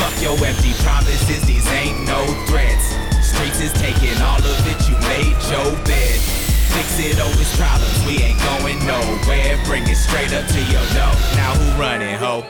Fuck 0.00 0.16
your 0.22 0.32
empty 0.40 0.72
promises, 0.80 1.44
these 1.44 1.68
ain't 1.68 2.08
no 2.08 2.24
threats. 2.48 2.96
Streets 3.20 3.60
is 3.60 3.72
taking 3.74 4.16
all 4.24 4.40
of 4.40 4.64
it, 4.64 4.88
you 4.88 4.96
made 5.04 5.36
your 5.52 5.68
bed. 5.84 6.16
Fix 6.72 6.96
it 6.96 7.20
oh, 7.20 7.28
always 7.28 7.52
problems. 7.60 8.00
We 8.08 8.16
ain't 8.24 8.40
going 8.56 8.80
nowhere. 8.88 9.60
Bring 9.66 9.84
it 9.84 10.00
straight 10.00 10.32
up 10.32 10.48
to 10.48 10.60
your 10.72 10.86
door. 10.96 11.12
Now 11.36 11.52
who 11.60 11.78
running, 11.78 12.16
ho? 12.16 12.40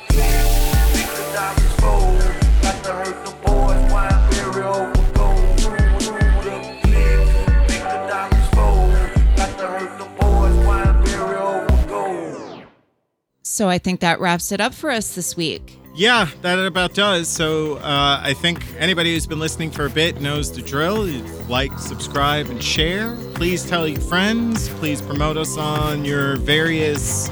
So 13.57 13.70
I 13.70 13.78
think 13.78 14.00
that 14.00 14.20
wraps 14.20 14.52
it 14.52 14.61
up 14.61 14.74
for 14.74 14.90
us 14.90 15.14
this 15.14 15.34
week. 15.34 15.78
Yeah, 15.94 16.28
that 16.42 16.59
about 16.59 16.92
does. 16.92 17.26
So 17.26 17.76
uh, 17.76 18.20
I 18.22 18.34
think 18.34 18.62
anybody 18.76 19.14
who's 19.14 19.26
been 19.26 19.38
listening 19.38 19.70
for 19.70 19.86
a 19.86 19.88
bit 19.88 20.20
knows 20.20 20.52
the 20.52 20.61
drill. 20.61 21.07
Like, 21.48 21.78
subscribe, 21.78 22.50
and 22.50 22.62
share. 22.62 23.16
Please 23.32 23.66
tell 23.66 23.88
your 23.88 23.98
friends. 24.02 24.68
Please 24.68 25.00
promote 25.00 25.38
us 25.38 25.57
on 25.57 26.04
your 26.04 26.36
various 26.36 27.30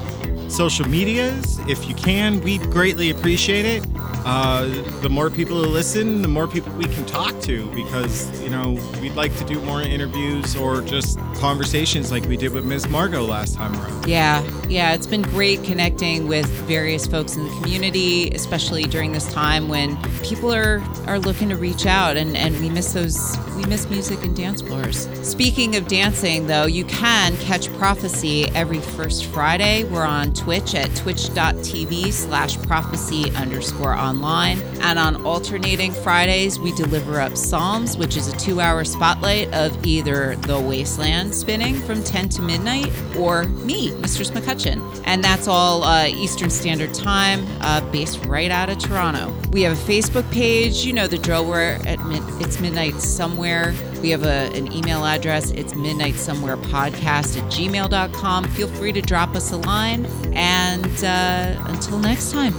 social 0.49 0.89
medias 0.89 1.59
if 1.69 1.89
you 1.89 1.95
can. 1.95 2.41
We'd 2.41 2.63
greatly 2.71 3.11
appreciate 3.11 3.65
it. 3.65 3.85
Uh, 4.27 4.67
the 5.01 5.09
more 5.09 5.29
people 5.31 5.63
who 5.63 5.69
listen, 5.69 6.23
the 6.23 6.29
more 6.29 6.47
people 6.49 6.73
we 6.75 6.85
can 6.85 7.05
talk 7.05 7.39
to 7.43 7.67
because, 7.75 8.41
you 8.43 8.49
know, 8.49 8.79
we'd 9.01 9.15
like 9.15 9.37
to 9.37 9.45
do 9.45 9.61
more 9.63 9.83
interviews 9.83 10.57
or 10.57 10.81
just 10.81 11.19
conversations 11.35 12.11
like 12.11 12.25
we 12.25 12.37
did 12.37 12.53
with 12.53 12.65
Ms. 12.65 12.89
Margot 12.89 13.23
last 13.23 13.55
time 13.55 13.75
around. 13.75 14.09
Yeah, 14.09 14.43
yeah, 14.69 14.95
it's 14.95 15.07
been 15.07 15.23
great 15.23 15.63
connecting 15.65 16.27
with 16.27 16.47
various 16.67 17.07
folks 17.07 17.37
in 17.37 17.45
the 17.45 17.51
community, 17.61 18.31
especially 18.31 18.85
during 18.85 19.13
this 19.13 19.31
time 19.33 19.69
when 19.69 19.97
people 20.23 20.55
are 20.55 20.83
are 21.07 21.19
looking 21.19 21.49
to 21.51 21.57
reach 21.57 21.87
out 21.87 22.17
and 22.17 22.37
and 22.37 22.59
we 22.61 22.71
miss 22.71 22.93
those 22.93 23.37
we 23.57 23.65
miss 23.67 23.89
music 23.89 24.23
and 24.25 24.37
dance 24.37 24.63
floors. 24.63 25.09
Speaking 25.23 25.77
of 25.77 25.87
dancing 25.87 26.47
though, 26.47 26.67
you 26.67 26.85
can 26.85 27.37
catch 27.39 27.69
Prophecy 27.75 28.49
every 28.51 28.81
first 28.81 29.27
Friday. 29.27 29.85
We're 29.85 30.07
on 30.07 30.33
Twitch 30.35 30.75
at 30.75 30.95
twitch.tv 30.97 32.13
slash 32.13 32.61
prophecy 32.63 33.31
underscore 33.33 33.95
online. 33.95 34.61
And 34.81 34.99
on 34.99 35.25
alternating 35.25 35.93
Fridays, 35.93 36.59
we 36.59 36.73
deliver 36.73 37.21
up 37.21 37.37
Psalms, 37.37 37.97
which 37.97 38.17
is 38.17 38.29
a 38.29 38.37
two 38.37 38.61
hour 38.61 38.85
spotlight 38.85 39.53
of 39.55 39.87
either 39.87 40.37
The 40.37 40.61
Wasteland 40.61 41.35
spinning 41.35 41.77
from 41.81 42.03
10 42.03 42.29
to 42.31 42.43
midnight 42.43 42.93
or 43.17 43.45
me, 43.45 43.95
Mistress 43.97 44.31
McCutcheon. 44.31 45.03
And 45.07 45.23
that's 45.23 45.49
all 45.49 45.85
uh, 45.85 46.07
Eastern 46.07 46.51
Standard 46.51 46.93
Time, 46.95 47.47
uh, 47.61 47.81
based 47.91 48.25
right 48.25 48.51
out 48.51 48.69
of 48.71 48.79
Toronto. 48.79 49.35
We 49.51 49.63
have 49.63 49.79
a 49.79 49.93
Facebook 49.93 50.31
page. 50.31 50.85
You 50.85 50.93
know 50.93 51.07
the 51.07 51.19
drill. 51.19 51.47
We're 51.47 51.79
at 51.87 52.05
mid- 52.07 52.23
it's 52.41 52.61
midnight 52.61 52.95
somewhere. 52.95 53.75
We 54.05 54.11
have 54.11 54.25
a, 54.25 54.55
an 54.55 54.71
email 54.71 55.07
address. 55.07 55.51
It's 55.53 55.75
midnight 55.75 56.17
somewhere 56.17 56.59
podcast 56.59 57.39
at 57.39 57.51
gmail.com. 57.51 58.45
Feel 58.51 58.69
free 58.69 58.93
to 58.93 59.01
drop 59.01 59.35
us 59.35 59.51
a 59.51 59.57
line. 59.57 60.05
And 60.35 60.85
uh, 61.03 61.55
until 61.69 61.99
next 61.99 62.31
time. 62.31 62.53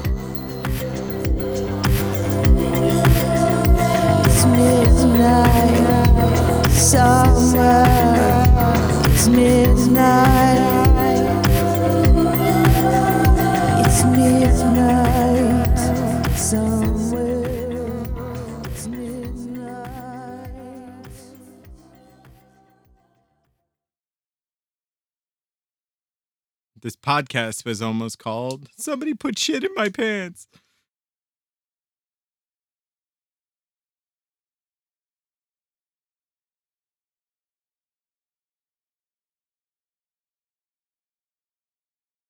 It's 4.26 4.46
midnight 4.48 5.52
somewhere. 6.72 7.86
It's 9.14 9.28
midnight. 9.28 10.58
It's 13.86 14.04
midnight 14.04 15.24
This 26.86 26.96
podcast 26.96 27.66
was 27.66 27.82
almost 27.82 28.20
called 28.20 28.70
Somebody 28.78 29.16
Put 29.16 29.40
Shit 29.40 29.64
in 29.64 29.72
My 29.76 29.90
Pants. 29.90 30.46